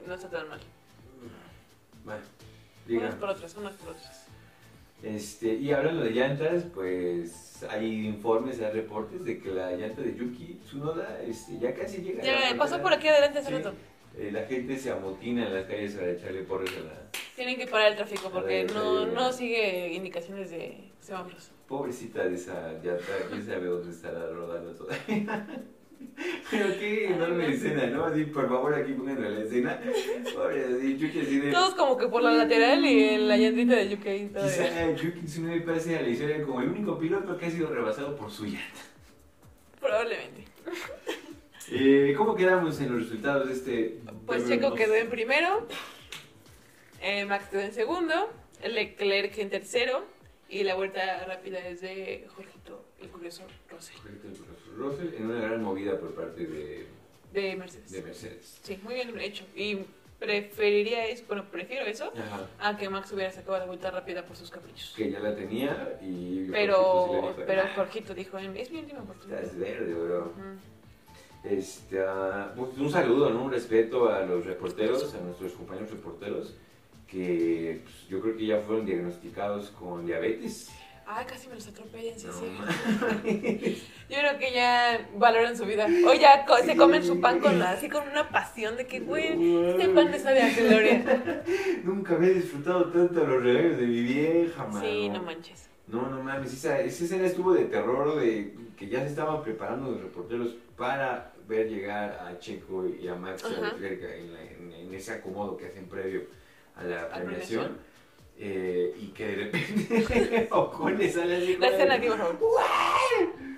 [0.08, 0.60] no está tan mal.
[2.04, 2.22] Bueno,
[2.88, 3.02] diga.
[3.02, 4.26] Unas por otras, unas por otras.
[5.04, 10.16] Este, y hablando de llantas, pues hay informes, hay reportes de que la llanta de
[10.16, 12.24] Yuki Tsunoda este, ya casi llega.
[12.24, 13.54] a la Ya, pasó por aquí adelante hace Sí.
[13.56, 13.74] rato.
[14.18, 17.68] Eh, la gente se amotina en las calles para echarle porras a la Tienen que
[17.68, 21.52] parar el tráfico porque no, no sigue indicaciones de semáforos.
[21.68, 23.04] pobrecita de esa llanta.
[23.30, 25.48] ¿Quién sabe dónde estará rodando todavía?
[26.52, 28.06] Pero qué enorme escena, ¿no?
[28.06, 29.82] Así, por favor, aquí pónganme la escena.
[30.34, 31.52] Pobre, así, Yuki así de...
[31.52, 34.56] Todos como que por la lateral y en la llantita de UK todavía.
[34.56, 38.16] Quizá Yuki Tsunoda pase a la historia como el único piloto que ha sido rebasado
[38.16, 38.82] por su llanta.
[39.82, 40.46] Probablemente.
[41.72, 44.00] Eh, ¿Cómo quedamos en los resultados de este?
[44.26, 44.48] Pues?
[44.48, 45.68] Checo quedó en primero,
[47.02, 48.32] eh, Max quedó en segundo,
[48.64, 50.04] Leclerc en tercero
[50.50, 53.98] y la vuelta rápida es de Jorgito, el curioso Rosell,
[54.78, 56.88] Russell en una gran movida por parte de,
[57.34, 57.92] de Mercedes.
[57.92, 58.60] de Mercedes.
[58.64, 59.46] Sí, muy bien hecho.
[59.56, 59.80] Y
[60.20, 62.48] preferiría eso, bueno, prefiero eso Ajá.
[62.60, 64.94] a que Max hubiera sacado la vuelta rápida por sus caprichos.
[64.96, 66.48] Que ya la tenía y.
[66.52, 69.44] Pero, sí dijo, pero "Ah, Jorgito dijo, es mi última oportunidad.
[69.44, 70.34] Estás verde, bro.
[71.50, 71.98] Este,
[72.56, 73.44] pues, un saludo, ¿no?
[73.44, 76.56] Un respeto a los reporteros, a nuestros compañeros reporteros,
[77.08, 80.72] que pues, yo creo que ya fueron diagnosticados con diabetes.
[81.08, 83.84] Ah, casi me los atropellan, sí, No sí.
[84.10, 85.86] Yo creo que ya valoran su vida.
[86.08, 89.70] O ya co- se comen su pan con así con una pasión de que, güey,
[89.70, 91.44] este pan me sabe a gloria.
[91.84, 94.82] Nunca había disfrutado tanto los regalos de mi vieja, mano.
[94.84, 95.70] Sí, no manches.
[95.88, 99.92] No, no mames, esa, esa escena estuvo de terror, de que ya se estaban preparando
[99.92, 103.50] los reporteros para ver llegar a Checo y a Max a.
[103.78, 106.24] Leclerc en, la- en- en ese acomodo que hacen previo
[106.76, 107.78] a la ¿A premiación.
[108.38, 111.58] eh, y que de repente Ocon le sale así.
[111.58, 112.38] La escena aquí, por favor.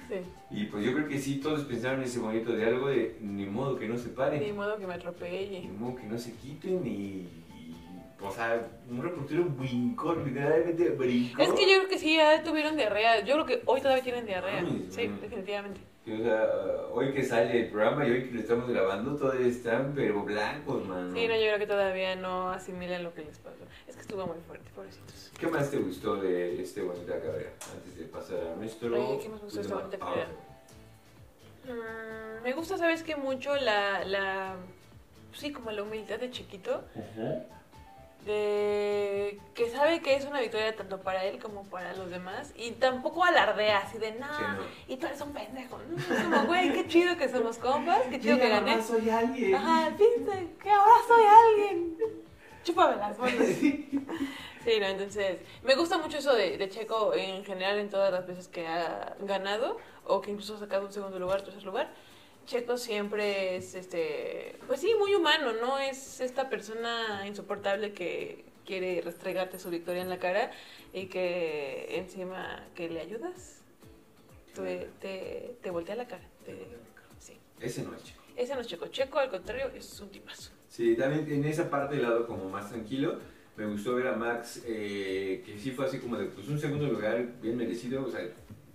[0.09, 0.15] Sí.
[0.51, 3.45] Y pues yo creo que sí, todos pensaron en ese momento de algo de ni
[3.45, 4.39] modo que no se paren.
[4.41, 5.61] Ni modo que me Ni atropelle.
[5.77, 7.75] modo que no se quiten y, y,
[8.21, 11.41] o sea, un reportero brincó, literalmente brincó.
[11.41, 13.19] Es que yo creo que sí, ya tuvieron diarrea.
[13.25, 14.59] Yo creo que hoy todavía tienen diarrea.
[14.59, 15.81] Ay, Sí, definitivamente.
[16.07, 16.49] Sí, o sea,
[16.93, 20.85] hoy que sale el programa y hoy que lo estamos grabando, todavía están, pero blancos,
[20.85, 21.13] mano.
[21.13, 23.65] Sí, no, yo creo que todavía no asimilan lo que les pasó.
[23.85, 25.33] Es que estuvo muy fuerte, pobrecitos.
[25.37, 27.51] ¿Qué más te gustó de este bonita carrera?
[27.75, 28.95] Antes de pasar a nuestro.
[28.95, 30.27] Ay, ¿qué más me gustó de bonita pausa.
[31.65, 33.17] Mm, me gusta, ¿sabes qué?
[33.17, 34.55] Mucho la, la...
[35.33, 36.85] Sí, como la humildad de chiquito.
[36.95, 37.56] Ajá.
[38.25, 42.71] De que sabe que es una victoria tanto para él como para los demás y
[42.71, 44.43] tampoco alardea así de nada Sí,
[44.87, 44.93] no.
[44.93, 45.77] y tú eres un pendejo.
[45.77, 48.71] No, como, güey, qué chido que somos compas, qué chido que Mira, gané.
[48.71, 49.55] mamá, soy alguien.
[49.55, 51.97] Ajá, viste, que ahora soy alguien.
[52.63, 53.47] Chúpame las manos.
[54.63, 58.27] Sí, no, entonces, me gusta mucho eso de, de Checo en general en todas las
[58.27, 61.89] veces que ha ganado o que incluso ha sacado un segundo lugar, tercer lugar.
[62.47, 69.01] Checo siempre es, este, pues sí, muy humano, no es esta persona insoportable que quiere
[69.01, 70.51] restregarte su victoria en la cara
[70.93, 73.61] y que encima que le ayudas,
[74.55, 76.23] te, te, te voltea la cara.
[76.45, 76.67] te-
[77.19, 77.37] sí.
[77.59, 78.23] Ese no es chico.
[78.37, 78.87] Ese no es Checo.
[78.87, 80.51] Checo, al contrario, es un tipazo.
[80.69, 83.19] Sí, también en esa parte del lado como más tranquilo,
[83.57, 86.87] me gustó ver a Max, eh, que sí fue así como de pues un segundo
[86.87, 88.21] lugar bien merecido, o sea,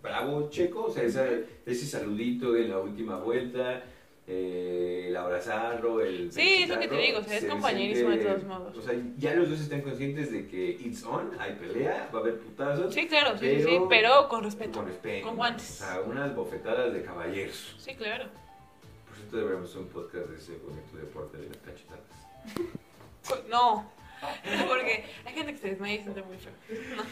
[0.03, 1.29] bravo Checo, o sea, esa-
[1.65, 3.83] ese saludito en la última vuelta,
[4.27, 6.31] eh, el abrazarlo, el...
[6.33, 8.77] Sí, es lo que te digo, o sea, es se compañerísimo de todos modos.
[8.77, 12.23] O sea, ya los dos están conscientes de que it's on, hay pelea, va a
[12.23, 12.95] haber putazos.
[12.95, 14.79] Sí, claro, sí, sí, Pero- sí, pero con respeto.
[14.79, 15.27] Con respeto.
[15.27, 15.71] Con guantes.
[15.83, 17.75] O sea, unas bofetadas de caballeros.
[17.79, 18.27] Sí, claro.
[19.09, 22.03] Por cierto, deberíamos hacer un podcast de ese bonito deporte de las cachetadas.
[23.49, 23.89] No,
[24.69, 26.53] porque hay gente que se desmaya y siente muy feo.
[26.97, 27.03] No.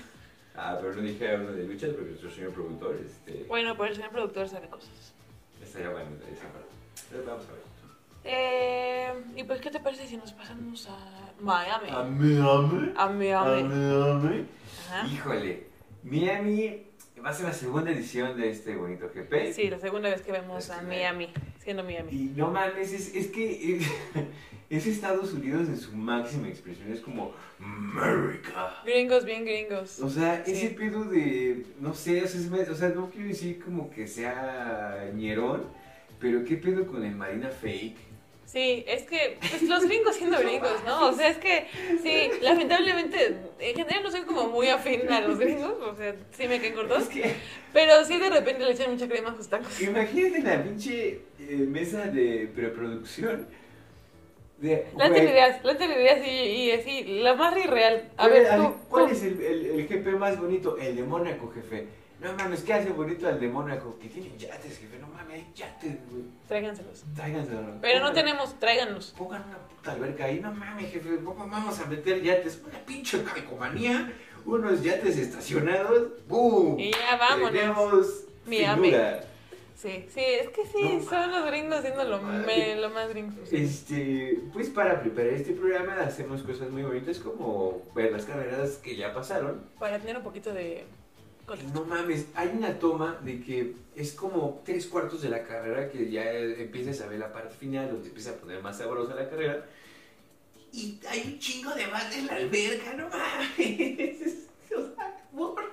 [0.62, 3.96] Ah, pero no dije uno de luchas porque nuestro señor productor este, Bueno, pero el
[3.96, 5.14] señor productor sabe cosas.
[5.62, 6.68] estaría bueno de esa parte.
[7.10, 7.60] Pero vamos a ver.
[8.24, 11.88] Eh, y pues, ¿qué te parece si nos pasamos a Miami?
[11.88, 12.92] Ame, ame.
[12.94, 13.62] A Miami.
[13.62, 14.44] Ame.
[14.90, 15.06] Ajá.
[15.06, 15.66] Híjole,
[16.02, 16.89] Miami
[17.24, 19.52] va a ser la segunda edición de este bonito GP.
[19.52, 20.82] Sí, la segunda vez que vemos a.
[20.82, 21.28] Miami,
[21.58, 22.10] siendo Miami.
[22.12, 23.86] Y no mames, es, es que es,
[24.70, 26.92] es Estados Unidos en su máxima expresión.
[26.92, 28.82] Es como America.
[28.84, 30.00] Gringos, bien gringos.
[30.00, 30.52] O sea, Sí.
[30.52, 35.64] ese pedo de, no sé, sea, o sea, no quiero decir como que sea ñerón,
[36.18, 38.09] pero qué pedo con el Marina Fake.
[38.50, 41.08] Sí, es que pues, los gringos siendo gringos, ¿no?
[41.08, 41.66] O sea, es que
[42.02, 46.48] sí, lamentablemente, en general no soy como muy afín a los gringos, o sea, sí
[46.48, 47.34] me caen cortos, Es que,
[47.72, 49.80] pero sí de repente le echan mucha crema a sus tacos.
[49.80, 53.46] imagínate la pinche eh, mesa de preproducción.
[54.58, 58.10] De, güey, ideas, lanza ideas y, y así, la más irreal.
[58.16, 59.12] A ¿cuál ver, tú, ¿Cuál tú.
[59.12, 60.76] es el, el, el GP más bonito?
[60.76, 61.86] El de Mónaco, jefe.
[62.20, 63.98] No mames, ¿qué hace bonito al de Mónaco?
[63.98, 64.98] Que tiene yates, jefe.
[64.98, 66.24] No mames, hay yates, güey.
[66.48, 67.04] Tráiganselos.
[67.16, 67.78] Tráiganselo.
[67.80, 69.14] Pero no tenemos, tráiganlos.
[69.16, 70.38] Pongan una puta alberca ahí.
[70.40, 71.16] No mames, jefe.
[71.24, 72.60] ¿Cómo vamos a meter yates?
[72.66, 74.12] Una pinche calcomanía.
[74.44, 76.08] Unos yates estacionados.
[76.28, 76.78] ¡Bum!
[76.78, 77.52] Y ya vámonos.
[77.52, 78.92] Tenemos Miami.
[79.76, 83.50] Sí, sí, es que sí, No son los gringos siendo lo, me- lo más gringos.
[83.50, 88.94] Este, pues para preparar este programa hacemos cosas muy bonitas como ver las carreras que
[88.94, 89.62] ya pasaron.
[89.78, 90.84] Para tener un poquito de
[91.74, 96.10] No mames, hay una toma de que es como tres cuartos de la carrera que
[96.10, 99.66] ya empiezas a ver la parte final donde empieza a poner más sabrosa la carrera.
[100.72, 104.16] Y hay un chingo de banda en la alberca, no mames.
[104.72, 105.70] O sea, por-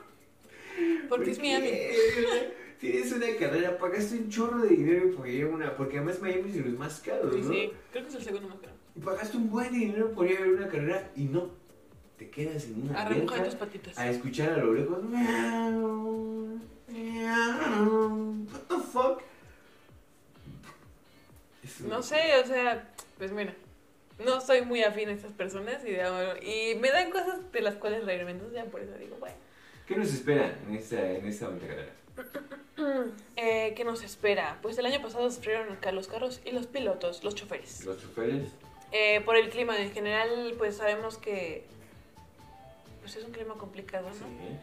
[1.08, 1.70] Porque es ¿por Miami.
[2.80, 6.50] Tienes una carrera, pagaste un chorro de dinero por ir a una, porque además Miami
[6.50, 7.50] es de los más caros, Sí, ¿no?
[7.52, 8.74] sí, creo que es el segundo más caro.
[8.96, 11.52] Y pagaste un buen dinero por ir a ver una carrera y no.
[12.17, 13.97] Te quedas en una A remojar tus patitas.
[13.97, 14.97] a escuchar a lo lejos.
[18.47, 19.21] What the fuck?
[21.88, 23.53] No sé, o sea, pues mira,
[24.25, 26.39] no soy muy afín a estas personas y, de-
[26.73, 29.36] y me dan cosas de las cuales reírme, entonces ya por eso digo, bueno.
[29.86, 31.49] ¿Qué nos espera en esta, en esta?
[33.36, 34.60] Eh, ¿Qué nos espera?
[34.62, 37.84] Pues el año pasado sufrieron acá los carros y los pilotos, los choferes.
[37.86, 38.49] Los choferes.
[38.91, 41.65] Eh, por el clima en general, pues sabemos que
[43.08, 44.13] pues es un clima complicado, ¿no?
[44.15, 44.58] Sí.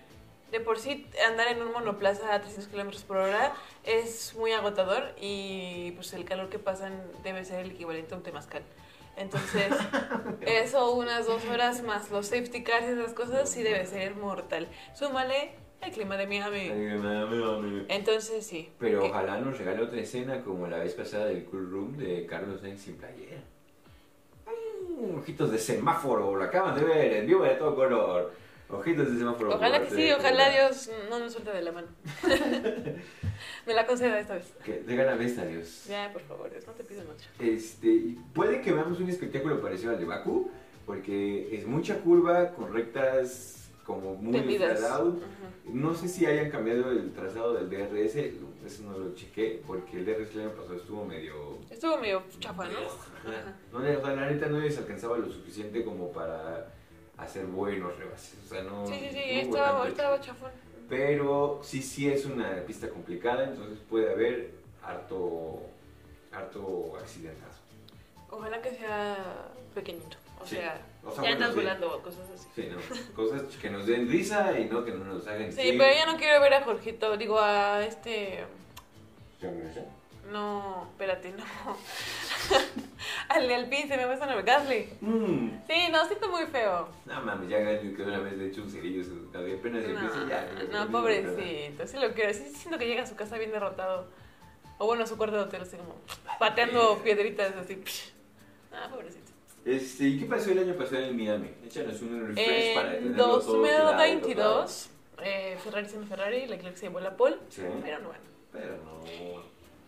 [0.52, 3.54] De por sí andar en un monoplaza a 300 kilómetros por hora
[3.84, 8.22] es muy agotador y pues el calor que pasan debe ser el equivalente a un
[8.22, 8.62] temazcal.
[9.16, 9.72] Entonces,
[10.42, 14.68] eso unas dos horas más los safety cars y esas cosas sí debe ser mortal.
[14.94, 16.68] Súmale el clima de Miami.
[17.88, 18.70] Entonces sí.
[18.78, 22.26] Pero que- ojalá nos regale otra escena como la vez pasada del Cool Room de
[22.26, 23.38] Carlos Sainz sin playera.
[25.16, 28.32] Ojitos de semáforo, lo acaban de ver, en vivo de todo color.
[28.68, 29.54] Ojitos de semáforo.
[29.54, 30.50] Ojalá que sí, ojalá.
[30.50, 31.88] Dios no nos suelte de la mano.
[33.66, 34.52] Me la conceda esta vez.
[34.64, 35.84] Que regálame esta, Dios.
[35.88, 37.28] Ya, por favor, Dios, no te pido mucho.
[37.38, 40.50] Este, puede que veamos un espectáculo parecido al de Baku,
[40.86, 45.16] porque es mucha curva, con rectas como muy out.
[45.16, 45.74] Ujú.
[45.76, 50.06] No sé si hayan cambiado el trazado del DRS, eso no lo chequé, porque el
[50.06, 51.58] DRS el año pasado estuvo medio...
[51.70, 52.64] Estuvo medio chafa,
[53.72, 53.80] ¿no?
[53.80, 56.72] La neta no les alcanzaba lo suficiente como para
[57.16, 58.38] hacer buenos rebases.
[58.44, 58.86] O sea, no...
[58.86, 60.50] Sí, sí, sí, estaba, estaba chafón.
[60.88, 64.50] Pero sí, sí es una pista complicada, entonces puede haber
[64.82, 65.60] harto,
[66.30, 67.60] harto accidentazo.
[68.30, 70.16] Ojalá que sea pequeñito.
[70.44, 70.56] O Sí.
[70.56, 71.56] sea, O sea, Ya bueno, andas sí.
[71.56, 72.48] volando o cosas así.
[72.54, 73.14] Sí, no.
[73.14, 76.16] Cosas que nos den risa y no que no nos hagan Sí, pero ya no
[76.16, 78.44] quiero ver a Jorgito, digo a este...
[80.32, 81.44] No, espérate, no.
[83.28, 84.88] al pin se me va a sonar Gasly.
[85.02, 85.48] Mm.
[85.66, 86.88] Sí, no, siento muy feo.
[87.04, 89.56] No mames, ya Gasly que una vez le he hecho un cerillo a su cabello,
[89.58, 90.48] apenas No, ya.
[90.72, 92.32] no, pobrecito, sí lo quiero.
[92.32, 94.06] Sí siento que llega a su casa bien derrotado.
[94.78, 95.94] O bueno, a su cuarto de hotel, así como
[96.38, 97.82] pateando piedritas así.
[98.76, 99.23] Ah, pobrecito.
[99.64, 101.48] Este, ¿y qué pasó el año pasado en Miami?
[101.64, 104.90] Échanos un refresh para En tenerlo todo claro, 2022,
[105.22, 107.62] eh, Ferrari siendo Ferrari, Leclerc se llevó la pole, Sí.
[107.82, 108.24] pero no bueno.
[108.52, 109.00] Pero no.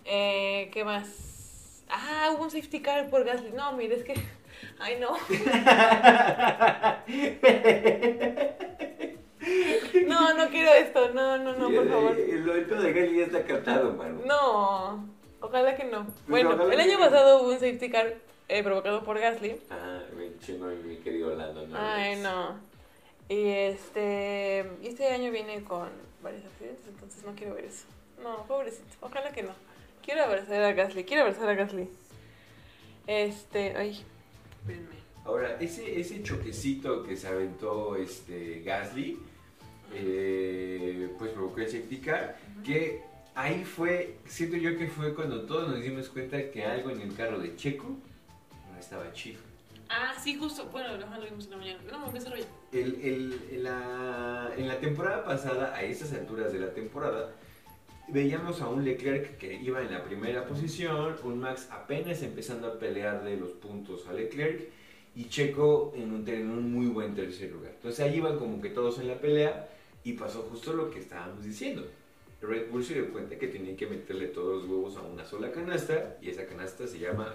[0.06, 1.84] Eh, ¿Qué más?
[1.90, 3.50] Ah, hubo un safety car por Gasly.
[3.52, 4.14] No, mire, es que.
[4.78, 5.14] Ay, no.
[10.06, 11.10] No, no quiero esto.
[11.14, 12.12] No, no, no, por favor.
[12.18, 14.20] El, el pedo de Gasly ya está captado, mano.
[14.24, 15.08] No,
[15.40, 16.06] ojalá que no.
[16.26, 18.14] Bueno, ojalá el año pasado hubo un safety car
[18.48, 19.60] eh, provocado por Gasly.
[19.70, 21.66] Ah, mi chingo, mi querido Orlando.
[21.66, 22.58] No, Ay, no.
[23.28, 24.64] Y este.
[24.82, 25.88] Y este año viene con
[26.22, 27.86] varios accidentes, entonces no quiero ver eso.
[28.22, 28.94] No, pobrecito.
[29.00, 29.52] Ojalá que no.
[30.04, 31.88] Quiero abrazar a Gasly, quiero abrazar a Gasly.
[33.06, 33.76] Este.
[33.76, 34.04] Ay,
[34.60, 34.96] espérenme.
[35.24, 39.18] Ahora, ese, ese choquecito que se aventó este Gasly,
[39.92, 43.02] eh, pues provocó el safety car, que
[43.34, 47.14] ahí fue, siento yo que fue cuando todos nos dimos cuenta que algo en el
[47.14, 47.96] carro de Checo
[48.78, 49.40] estaba chido.
[49.88, 50.66] Ah, sí, justo.
[50.72, 51.78] Bueno, lo vimos en la mañana.
[51.90, 56.52] No, ¿qué se lo El, el- en, la, en la temporada pasada, a estas alturas
[56.52, 57.30] de la temporada,
[58.08, 62.78] veíamos a un Leclerc que iba en la primera posición, un Max apenas empezando a
[62.78, 64.68] pelear de los puntos a Leclerc
[65.14, 67.72] y Checo en un, en un muy buen tercer lugar.
[67.76, 69.68] Entonces ahí iban como que todos en la pelea
[70.04, 71.86] y pasó justo lo que estábamos diciendo.
[72.42, 75.50] Red Bull se dio cuenta que tenían que meterle todos los huevos a una sola
[75.50, 77.34] canasta y esa canasta se llama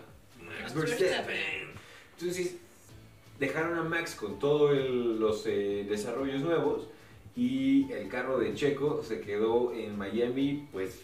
[0.62, 1.72] Max Verstappen.
[2.20, 2.56] Entonces
[3.40, 6.88] dejaron a Max con todos los eh, desarrollos nuevos
[7.36, 11.00] y el carro de Checo se quedó en Miami pues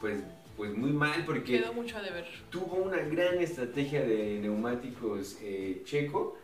[0.00, 0.18] pues
[0.56, 2.26] pues muy mal porque Quedó mucho a deber.
[2.50, 6.36] tuvo una gran estrategia de neumáticos eh, Checo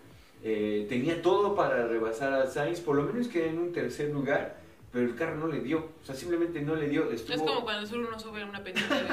[0.44, 4.58] Eh, tenía todo para rebasar a Sainz por lo menos quedó en un tercer lugar
[4.92, 7.64] pero el carro no le dio o sea simplemente no le dio estuvo Es como
[7.64, 9.12] cuando solo uno sube a una pendiente de ese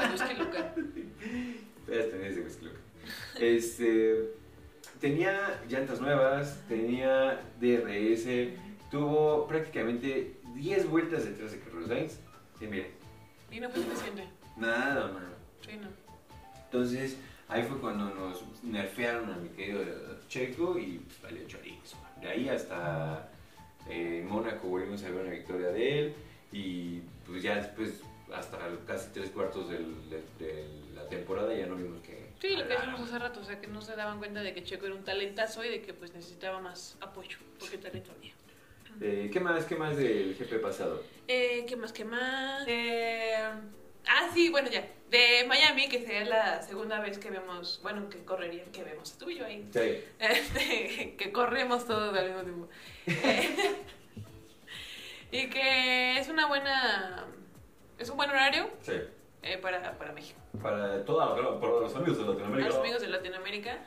[2.40, 2.76] whisky loco.
[3.40, 4.30] Este,
[5.00, 8.26] tenía llantas nuevas, tenía DRS,
[8.90, 12.18] tuvo prácticamente 10 vueltas detrás de Carlos Sainz.
[12.60, 12.90] Y mire,
[13.50, 14.24] Y no fue suficiente.
[14.56, 15.28] nada, mano.
[15.66, 15.88] Sí, no.
[16.66, 17.16] Entonces,
[17.48, 19.82] ahí fue cuando nos nerfearon a mi querido
[20.28, 21.96] Checo y valió chorizo.
[22.20, 23.30] De ahí hasta
[23.90, 26.14] eh, Mónaco volvimos a ver una victoria de él
[26.52, 28.00] y pues ya después,
[28.32, 32.23] hasta casi tres cuartos del- de la temporada, ya no vimos que...
[32.44, 34.62] Sí, lo que dijimos hace rato, o sea, que no se daban cuenta de que
[34.62, 38.34] Checo era un talentazo y de que pues necesitaba más apoyo, porque talento había.
[39.00, 41.02] Eh, ¿Qué más, qué más del GP pasado?
[41.26, 42.64] Eh, ¿Qué más, qué más?
[42.66, 43.34] Eh,
[44.06, 44.86] ah, sí, bueno, ya.
[45.08, 49.30] De Miami, que sería la segunda vez que vemos, bueno, que correrían, que vemos, tú
[49.30, 50.04] y yo ahí, Sí.
[50.18, 52.68] este, que corremos todos al mismo tiempo.
[53.06, 53.76] Eh,
[55.46, 57.24] y que es una buena,
[57.98, 58.92] es un buen horario Sí.
[59.44, 60.40] Eh, para, para México.
[60.62, 62.68] Para, toda, para los amigos de Para Latinoamérica.
[62.68, 63.78] los amigos de Latinoamérica.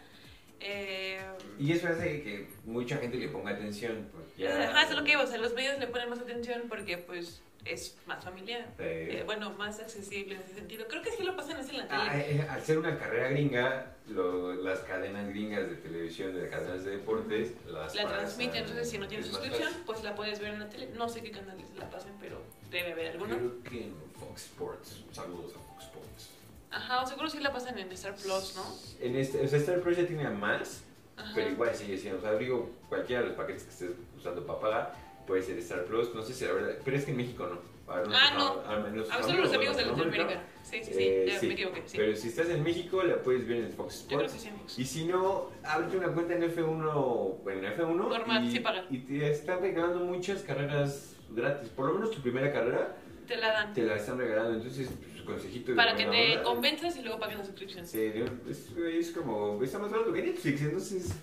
[0.60, 1.20] Eh,
[1.60, 4.10] Y eso hace que mucha gente le ponga atención.
[4.12, 6.20] Pues ya, Ajá, eso es lo que digo, o sea, los medios le ponen más
[6.20, 8.65] atención porque pues es más familiar.
[8.80, 10.88] Eh, Eh, bueno, más accesible en ese sentido.
[10.88, 12.38] Creo que sí lo pasan así en la ah, tele.
[12.38, 16.91] eh, al ser una carrera gringa, lo- las cadenas gringas de televisión, de cadenas de
[16.91, 20.70] deportes, las la transmiten, entonces si no tienes suscripción, pues la puedes ver en la
[20.70, 20.89] tele.
[20.96, 22.41] No sé qué canales la pasen, pero
[22.72, 23.36] debe haber alguno.
[23.36, 25.04] Creo que en Fox Sports.
[25.12, 26.30] Saludos a Fox Sports.
[26.72, 28.64] Ajá, seguro sí la pasan en Star Plus, ¿no?
[29.06, 30.84] En este, o sea, Star Plus ya tiene más,
[31.16, 31.32] Ajá.
[31.34, 32.20] pero igual sigue siendo.
[32.20, 35.86] O sea, digo, cualquiera de los paquetes que estés usando para pagar puede ser Star
[35.86, 36.14] Plus.
[36.14, 36.76] No sé si la verdad.
[36.84, 37.78] Pero es que en México no.
[37.92, 38.62] A ver, Ah, sé, no.
[38.70, 40.44] Al menos A veces los amigos de Latinoamérica.
[40.62, 41.48] Sí, sí, sí, Eh, ya sí.
[41.48, 41.84] me equivoqué.
[41.86, 41.96] Sí.
[41.98, 44.34] Pero si estás en México, la puedes ver en Fox Yo creo Sports.
[44.44, 44.58] que sí.
[44.60, 44.80] Fox.
[44.80, 48.86] Y si no, ábrete una cuenta en F1, bueno, en F1 Normal, y, sí pagan.
[48.90, 51.70] y te están regalando muchas carreras gratis.
[51.70, 52.96] Por lo menos tu primera carrera
[53.28, 53.74] Te la dan.
[53.74, 54.54] te la están regalando.
[54.58, 56.44] Entonces, pues, consejito Para que te onda.
[56.44, 57.86] convenzas y luego pagues la suscripción.
[57.86, 58.12] Sí,
[58.50, 61.13] es, es como, está más barato que Netflix, entonces,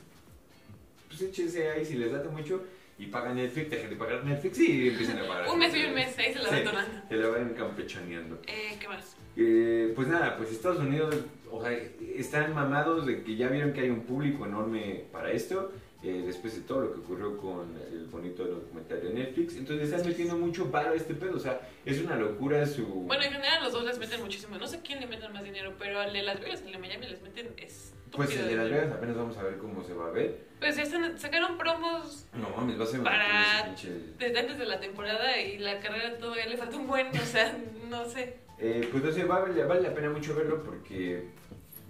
[1.09, 2.63] pues échense ahí si les late mucho
[2.99, 5.49] y pagan Netflix, dejen de pagar Netflix y empiecen a pagar.
[5.51, 6.55] Un mes y un mes, ahí se la Sí.
[6.57, 7.09] van donando.
[7.09, 8.39] Se la van campechaneando.
[8.47, 9.17] Eh, ¿Qué más?
[9.37, 11.15] Eh, pues nada, pues Estados Unidos,
[11.51, 11.73] o sea,
[12.17, 15.73] están mamados de que ya vieron que hay un público enorme para esto.
[16.05, 19.57] Eh, después de todo lo que ocurrió con el bonito documental de Netflix.
[19.57, 21.37] Entonces están metiendo mucho paro a este pedo.
[21.37, 22.85] O sea, es una locura su.
[22.87, 24.59] Bueno, en general los dos les meten muchísimo.
[24.59, 26.79] No sé quién le meten más dinero, pero al de Las Vegas y al de
[26.79, 28.17] Miami les meten estúpido.
[28.17, 28.71] pues el de Las.
[28.71, 30.45] Vegas apenas vamos a ver cómo se va a ver.
[30.61, 34.67] Pues ya están, sacaron promos No mames, va a ser Para- pinche- desde antes de
[34.67, 37.57] la temporada y la carrera todavía le falta un buen, o sea,
[37.89, 38.37] no sé.
[38.59, 41.29] Eh, pues no sé, vale, vale la pena mucho verlo porque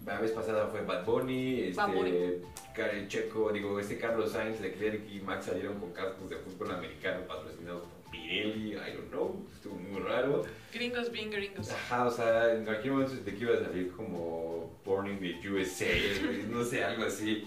[0.07, 2.11] la vez pasada fue Bad Bunny, Bad Bunny.
[2.11, 2.43] este,
[2.75, 7.27] Karen Checo, digo, este Carlos Sainz, Leclerc y Max salieron con cascos de fútbol americano
[7.27, 10.45] patrocinados por Pirelli, I don't know, estuvo muy raro.
[10.73, 11.71] Gringos bien gringos.
[11.71, 15.49] Ajá, o sea, en cualquier momento de que iba a salir como Born in the
[15.49, 15.87] USA,
[16.49, 17.47] no sé, algo así.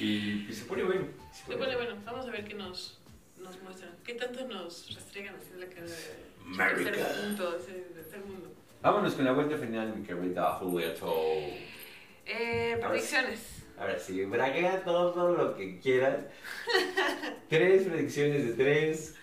[0.00, 1.06] Y, y se pone bueno.
[1.32, 2.98] se Se pone bueno, vamos a ver qué nos,
[3.38, 3.92] nos muestran.
[4.04, 7.06] ¿Qué tanto nos restregan así en la cara de America.
[7.22, 8.50] punto, de tercer mundo?
[8.80, 11.06] Vámonos con la vuelta final, mi querida Julieta.
[12.26, 13.40] Eh, predicciones.
[13.78, 16.24] Ahora sí, braguea todo lo que quieras.
[17.48, 19.14] tres predicciones de tres.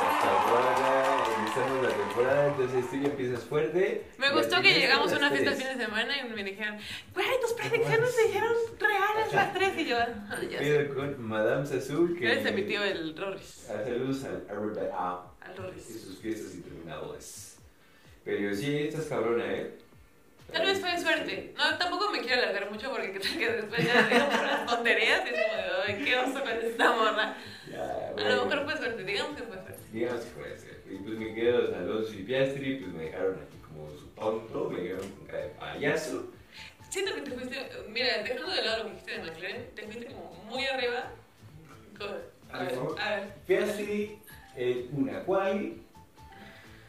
[0.00, 4.04] Hasta ahora empezamos la temporada, entonces tú ya empiezas fuerte.
[4.18, 6.44] Me Y gustó al que llegamos a una fiesta el fin de semana y me
[6.44, 6.78] dijeron,
[7.14, 9.76] güey, tus predicciones se dijeron reales las tres.
[9.78, 12.30] Y yo, "Ah, ya con Madame Sazul que...
[12.30, 13.68] Eres mi tío el Rorris.
[13.70, 15.84] Ah, Saludos al Everybody ah, Al y Rorris.
[16.02, 17.56] sus fiestas interminables.
[18.24, 19.72] Pero sí, estás cabrona, ¿eh?
[20.52, 21.52] Tal vez fue suerte.
[21.56, 25.34] No, tampoco me quiero alargar mucho porque tal que después ya digo puras tonterías y
[25.34, 27.36] es como de, ay, qué oso con esta morra.
[27.70, 28.36] Ya, A bueno.
[28.36, 29.74] lo mejor fue suerte, digamos que fue suerte.
[29.92, 30.82] Digamos que puede ser.
[30.90, 34.80] Y pues mis queridos Alonso y Piastri, pues me dejaron aquí como su tonto, me
[34.80, 36.30] dejaron con cara de payaso.
[36.88, 40.06] Siento que te fuiste, mira, dejando de lado lo que dijiste de McLaren, te fuiste
[40.06, 41.10] como muy arriba.
[41.98, 42.16] Con-
[42.50, 43.34] A ver, a ver.
[43.46, 44.18] Piastri
[44.56, 45.82] en una quali,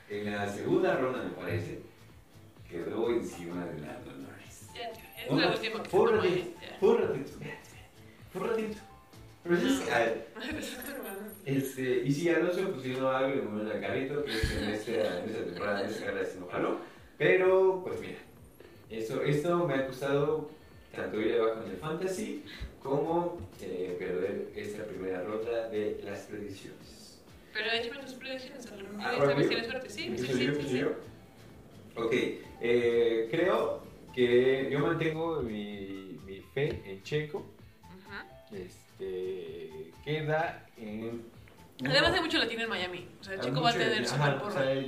[0.09, 1.81] en la segunda ronda me parece,
[2.69, 4.67] quedó encima de Lando Norris.
[4.75, 4.91] Ya,
[5.25, 7.31] es la última que fue un ratito, fue un ratito,
[8.31, 8.77] fue un ratito.
[9.43, 10.27] Pero es, a ver,
[11.45, 14.99] Este, y si Alonso pues hizo algo le movió el carrito, que es en, este,
[14.99, 16.77] en esta temporada, en esta carrera se jaló.
[17.17, 18.17] Pero, pues mira,
[18.89, 20.49] eso, esto me ha costado
[20.95, 22.43] tanto ir abajo en el fantasy
[22.83, 27.19] como eh, perder esta primera ronda de las predicciones.
[27.53, 29.89] Pero échame tus predicciones, a lo mejor Ah, esta ¿voy vez tienes suerte.
[29.89, 30.85] Sí, sí, ¿Empiezo sí, sí.
[31.95, 32.13] Ok,
[32.61, 33.81] eh, creo
[34.13, 37.45] que yo mantengo mi, mi fe en Checo.
[38.51, 41.21] Este, queda en...
[41.85, 43.07] Además hay mucho latino en Miami.
[43.19, 44.85] O sea, el chico va a tener ajá, super o sea,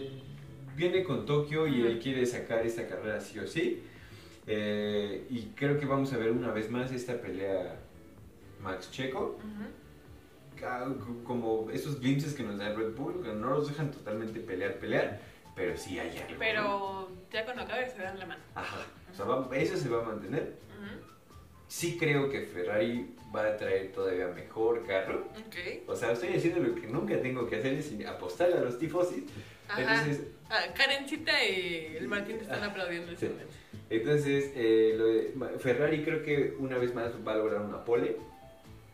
[0.75, 3.83] viene con Tokio y él quiere sacar esta carrera sí o sí.
[4.47, 7.79] Eh, y creo que vamos a ver una vez más esta pelea
[8.61, 9.37] Max Checo.
[11.23, 15.19] Como esos glimpses que nos da Red Bull, que no los dejan totalmente pelear, pelear,
[15.55, 16.31] pero sí hay algo.
[16.33, 16.39] ¿no?
[16.39, 18.41] Pero ya cuando acabe se dan la mano.
[18.55, 20.55] Ajá, o sea, va- eso se va a mantener.
[20.77, 21.05] Ujú.
[21.67, 25.25] Sí creo que Ferrari va a traer todavía mejor carro.
[25.47, 25.87] Ok.
[25.87, 29.23] O sea, estoy haciendo lo que nunca tengo que hacer, es apostarle a los tifosis.
[29.69, 29.81] Ajá.
[29.81, 33.33] Entonces, Ah, Karencita y el Martín te están aplaudiendo en ese Sí.
[33.89, 38.17] Entonces, eh, lo de- Ferrari creo que una vez más va a lograr una pole.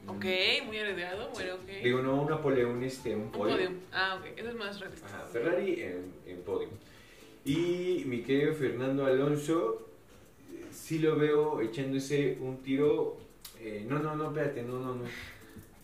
[0.08, 0.26] Ok,
[0.66, 1.68] muy arriesgado, bueno, ok.
[1.84, 2.22] Digo, no
[2.66, 3.56] un, este, un Un podio.
[3.56, 3.74] podium.
[3.92, 5.08] Ah, ok, eso es más realista.
[5.08, 6.70] Ajá, Ferrari en, en podio.
[7.46, 9.88] Y mi querido Fernando Alonso,
[10.72, 13.18] sí lo veo echándose un tiro.
[13.60, 15.04] eh, no, no, no, espérate, no, no, no.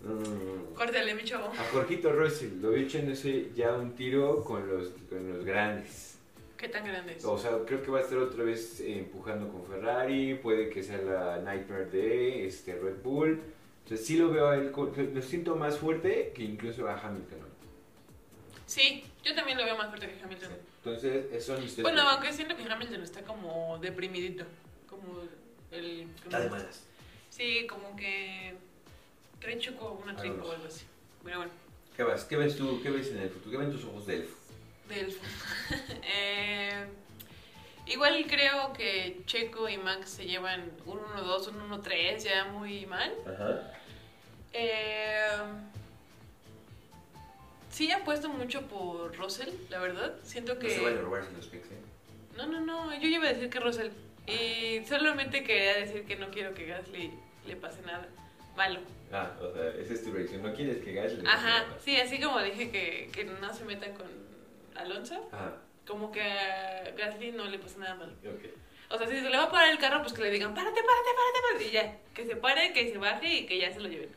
[0.04, 0.26] No, no, no,
[0.70, 0.76] no.
[0.76, 1.48] Córtale, mi chavo.
[1.48, 6.18] A Jorgito Russell, lo veo echándose ya un tiro con los, con los grandes.
[6.58, 7.26] ¿Qué tan grande es?
[7.26, 10.98] O sea, creo que va a estar otra vez empujando con Ferrari, puede que sea
[10.98, 13.40] la Nightmare de este, Red Bull.
[13.94, 14.72] Entonces sí lo veo a él,
[15.14, 17.42] lo siento más fuerte que incluso a Hamilton.
[18.66, 20.50] Sí, yo también lo veo más fuerte que Hamilton.
[20.84, 24.46] Entonces, mis tres Bueno, aunque siento que Hamilton está como deprimidito.
[24.90, 25.22] Como
[25.70, 26.08] el.
[26.24, 26.88] Está de malas.
[27.30, 28.56] Sí, como que.
[29.40, 30.86] Trae choco una tripa o algo así.
[31.24, 31.52] Pero bueno,
[31.96, 32.24] ¿Qué, vas?
[32.24, 32.82] ¿Qué ves tú?
[32.82, 33.52] ¿Qué ves en el futuro?
[33.52, 34.36] ¿Qué ven tus ojos de elfo?
[34.90, 35.16] del.
[36.02, 36.88] eh,
[37.86, 43.14] igual creo que Checo y Max se llevan un 1-2, un 1-3, ya muy mal.
[43.28, 43.82] Ajá.
[47.88, 50.16] Sí, apuesto mucho por Russell, la verdad.
[50.24, 50.68] Siento que.
[50.68, 51.78] No se vayan a robarse los picks, ¿eh?
[52.38, 53.90] No, no, no, yo iba a decir que Russell.
[54.26, 57.12] Y solamente quería decir que no quiero que Gasly
[57.46, 58.08] le pase nada
[58.56, 58.80] malo.
[59.12, 60.42] Ah, o sea, esa es tu reacción.
[60.44, 61.80] ¿No quieres que Gasly le Ajá, pase nada?
[61.84, 64.08] sí, así como dije que, que no se metan con
[64.76, 68.14] Alonso, Ajá, como que a Gasly no le pasa nada malo.
[68.24, 68.46] ok.
[68.90, 70.82] O sea, si se le va a parar el carro, pues que le digan, párate,
[70.82, 71.98] párate, párate, párate, y ya.
[72.14, 74.10] Que se pare, que se baje y que ya se lo lleven.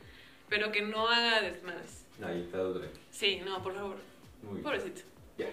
[0.49, 2.05] Pero que no haga desmadres.
[2.21, 2.59] Ahí está.
[3.11, 3.97] Sí, no, por favor.
[4.43, 4.63] Muy bien.
[4.63, 5.01] Pobrecito.
[5.37, 5.49] Ya.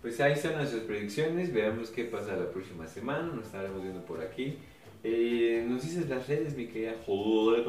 [0.00, 1.52] Pues ahí son nuestras predicciones.
[1.52, 3.32] Veamos qué pasa la próxima semana.
[3.34, 4.58] Nos estaremos viendo por aquí.
[5.02, 7.66] Eh, ¿Nos dices las redes, mi querida Joder?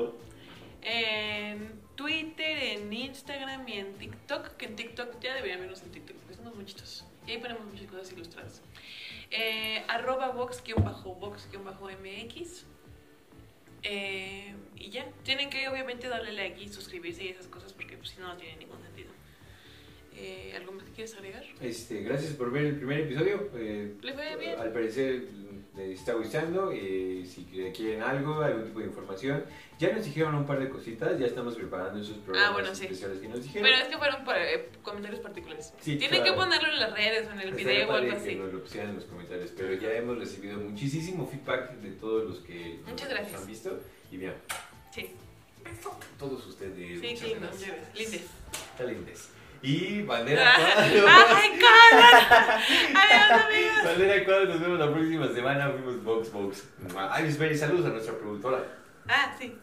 [0.81, 4.55] En Twitter, en Instagram y en TikTok.
[4.57, 7.05] Que en TikTok ya deberían vernos en TikTok porque somos muchitos.
[7.25, 8.61] Y ahí ponemos muchas cosas ilustradas.
[9.31, 12.65] Eh, arroba box-box-mx.
[13.83, 18.09] Eh, y ya, tienen que obviamente darle like y suscribirse y esas cosas porque pues,
[18.09, 18.78] si no, no tiene ningún.
[20.21, 21.43] Eh, ¿Algo más que quieres agregar?
[21.61, 23.49] Este, gracias por ver el primer episodio.
[23.55, 24.59] Eh, ¿Le fue bien?
[24.59, 25.23] Al parecer
[25.77, 26.71] les está gustando.
[26.73, 29.45] eh, si quieren algo, algún tipo de información.
[29.79, 31.17] Ya nos dijeron un par de cositas.
[31.17, 32.83] Ya estamos preparando esos programas Ah, bueno, sí.
[32.83, 33.63] especiales que nos dijeron.
[33.69, 35.73] Pero es que fueron por, eh, comentarios particulares.
[35.79, 36.33] Sí, Tienen claro.
[36.35, 38.35] que ponerlo en las redes o en el Estaría video o algo padre que así.
[38.39, 39.51] nos lo pusieran en los comentarios.
[39.55, 43.41] Pero ya hemos recibido muchísimo feedback de todos los que nos Muchas gracias.
[43.41, 43.79] han visto.
[44.11, 44.33] Y bien,
[44.93, 45.11] Sí,
[46.17, 46.75] todos ustedes.
[46.75, 47.67] sí, lindes.
[47.95, 48.21] lindes.
[48.73, 49.29] Está lindes.
[49.61, 51.05] Y bandera cuadro.
[51.09, 52.55] ¡Ay, cara!
[52.55, 53.83] Adiós, amigos.
[53.83, 54.45] bandera cuadro.
[54.45, 55.69] Nos vemos la próxima semana.
[55.69, 56.63] Fuimos Vox Vox.
[57.11, 58.63] Ay, y saludos a nuestra productora.
[59.07, 59.57] Ah, sí.